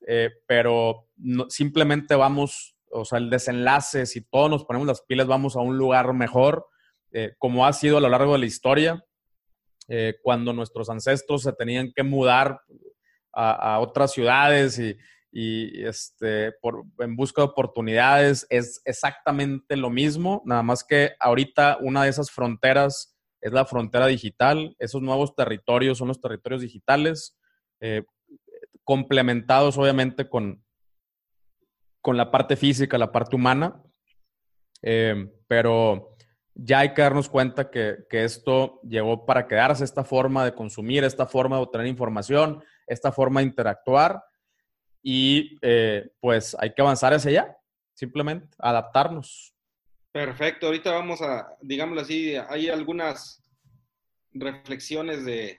eh, 0.06 0.30
pero 0.46 1.08
simplemente 1.48 2.14
vamos, 2.14 2.76
o 2.90 3.04
sea, 3.04 3.18
el 3.18 3.30
desenlace, 3.30 4.06
si 4.06 4.22
todos 4.22 4.50
nos 4.50 4.64
ponemos 4.64 4.86
las 4.86 5.02
pilas, 5.02 5.26
vamos 5.26 5.56
a 5.56 5.60
un 5.60 5.76
lugar 5.76 6.12
mejor, 6.14 6.66
eh, 7.12 7.34
como 7.38 7.66
ha 7.66 7.72
sido 7.72 7.98
a 7.98 8.00
lo 8.00 8.08
largo 8.08 8.32
de 8.34 8.40
la 8.40 8.46
historia, 8.46 9.04
cuando 10.22 10.52
nuestros 10.52 10.88
ancestros 10.88 11.42
se 11.42 11.52
tenían 11.52 11.92
que 11.94 12.02
mudar 12.02 12.60
a 13.32 13.78
otras 13.80 14.12
ciudades 14.12 14.78
y, 14.78 14.96
y 15.32 15.82
este, 15.86 16.52
en 16.98 17.16
busca 17.16 17.40
de 17.40 17.48
oportunidades 17.48 18.46
es 18.50 18.82
exactamente 18.84 19.76
lo 19.76 19.88
mismo, 19.88 20.42
nada 20.44 20.62
más 20.62 20.84
que 20.84 21.12
ahorita 21.18 21.78
una 21.80 22.04
de 22.04 22.10
esas 22.10 22.30
fronteras 22.30 23.16
es 23.40 23.50
la 23.50 23.64
frontera 23.64 24.06
digital, 24.06 24.76
esos 24.78 25.00
nuevos 25.00 25.34
territorios 25.34 25.98
son 25.98 26.08
los 26.08 26.20
territorios 26.20 26.60
digitales, 26.60 27.38
eh, 27.80 28.04
complementados 28.84 29.78
obviamente 29.78 30.28
con, 30.28 30.62
con 32.02 32.18
la 32.18 32.30
parte 32.30 32.54
física, 32.56 32.98
la 32.98 33.10
parte 33.10 33.34
humana, 33.34 33.82
eh, 34.82 35.32
pero 35.48 36.11
ya 36.54 36.80
hay 36.80 36.94
que 36.94 37.02
darnos 37.02 37.28
cuenta 37.28 37.70
que, 37.70 37.98
que, 38.10 38.24
esto 38.24 38.80
llegó 38.82 39.24
para 39.24 39.46
quedarse, 39.46 39.84
esta 39.84 40.04
forma 40.04 40.44
de 40.44 40.54
consumir, 40.54 41.04
esta 41.04 41.26
forma 41.26 41.56
de 41.56 41.62
obtener 41.62 41.86
información, 41.86 42.62
esta 42.86 43.10
forma 43.10 43.40
de 43.40 43.46
interactuar 43.46 44.22
y 45.02 45.58
eh, 45.62 46.10
pues 46.20 46.56
hay 46.58 46.74
que 46.74 46.82
avanzar 46.82 47.12
hacia 47.14 47.30
allá, 47.30 47.56
simplemente 47.94 48.48
adaptarnos. 48.58 49.54
Perfecto, 50.12 50.66
ahorita 50.66 50.92
vamos 50.92 51.22
a, 51.22 51.56
digámoslo 51.62 52.02
así, 52.02 52.34
hay 52.36 52.68
algunas 52.68 53.42
reflexiones 54.32 55.24
de, 55.24 55.58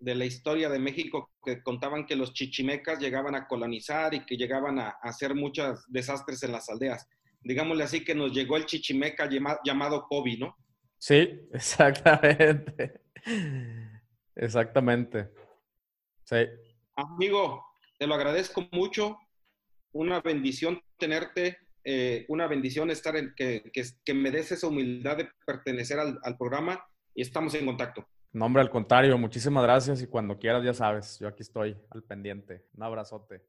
de 0.00 0.14
la 0.14 0.24
historia 0.24 0.70
de 0.70 0.78
México 0.78 1.30
que 1.44 1.62
contaban 1.62 2.06
que 2.06 2.16
los 2.16 2.32
chichimecas 2.32 2.98
llegaban 2.98 3.34
a 3.34 3.46
colonizar 3.46 4.14
y 4.14 4.24
que 4.24 4.36
llegaban 4.36 4.78
a, 4.78 4.96
hacer 5.02 5.34
muchos 5.34 5.84
desastres 5.88 6.42
en 6.42 6.52
las 6.52 6.68
aldeas. 6.68 7.06
Digámosle 7.42 7.84
así 7.84 8.04
que 8.04 8.14
nos 8.14 8.32
llegó 8.32 8.56
el 8.56 8.66
chichimeca 8.66 9.28
llamado 9.64 10.06
COVID, 10.08 10.38
¿no? 10.38 10.56
Sí, 10.98 11.40
exactamente. 11.52 13.00
Exactamente. 14.36 15.30
Sí. 16.24 16.46
Amigo, 16.96 17.64
te 17.98 18.06
lo 18.06 18.14
agradezco 18.14 18.66
mucho. 18.72 19.18
Una 19.92 20.20
bendición 20.20 20.80
tenerte, 20.98 21.58
eh, 21.82 22.24
una 22.28 22.46
bendición 22.46 22.90
estar 22.90 23.16
en 23.16 23.34
que, 23.34 23.72
que, 23.72 24.14
me 24.14 24.30
des 24.30 24.52
esa 24.52 24.68
humildad 24.68 25.16
de 25.16 25.28
pertenecer 25.44 25.98
al, 25.98 26.18
al 26.22 26.36
programa 26.36 26.84
y 27.14 27.22
estamos 27.22 27.54
en 27.54 27.66
contacto. 27.66 28.06
No, 28.32 28.46
hombre, 28.46 28.62
al 28.62 28.70
contrario, 28.70 29.18
muchísimas 29.18 29.64
gracias 29.64 30.00
y 30.02 30.06
cuando 30.06 30.38
quieras 30.38 30.62
ya 30.62 30.72
sabes, 30.72 31.18
yo 31.18 31.26
aquí 31.26 31.42
estoy 31.42 31.76
al 31.90 32.04
pendiente. 32.04 32.66
Un 32.74 32.84
abrazote. 32.84 33.42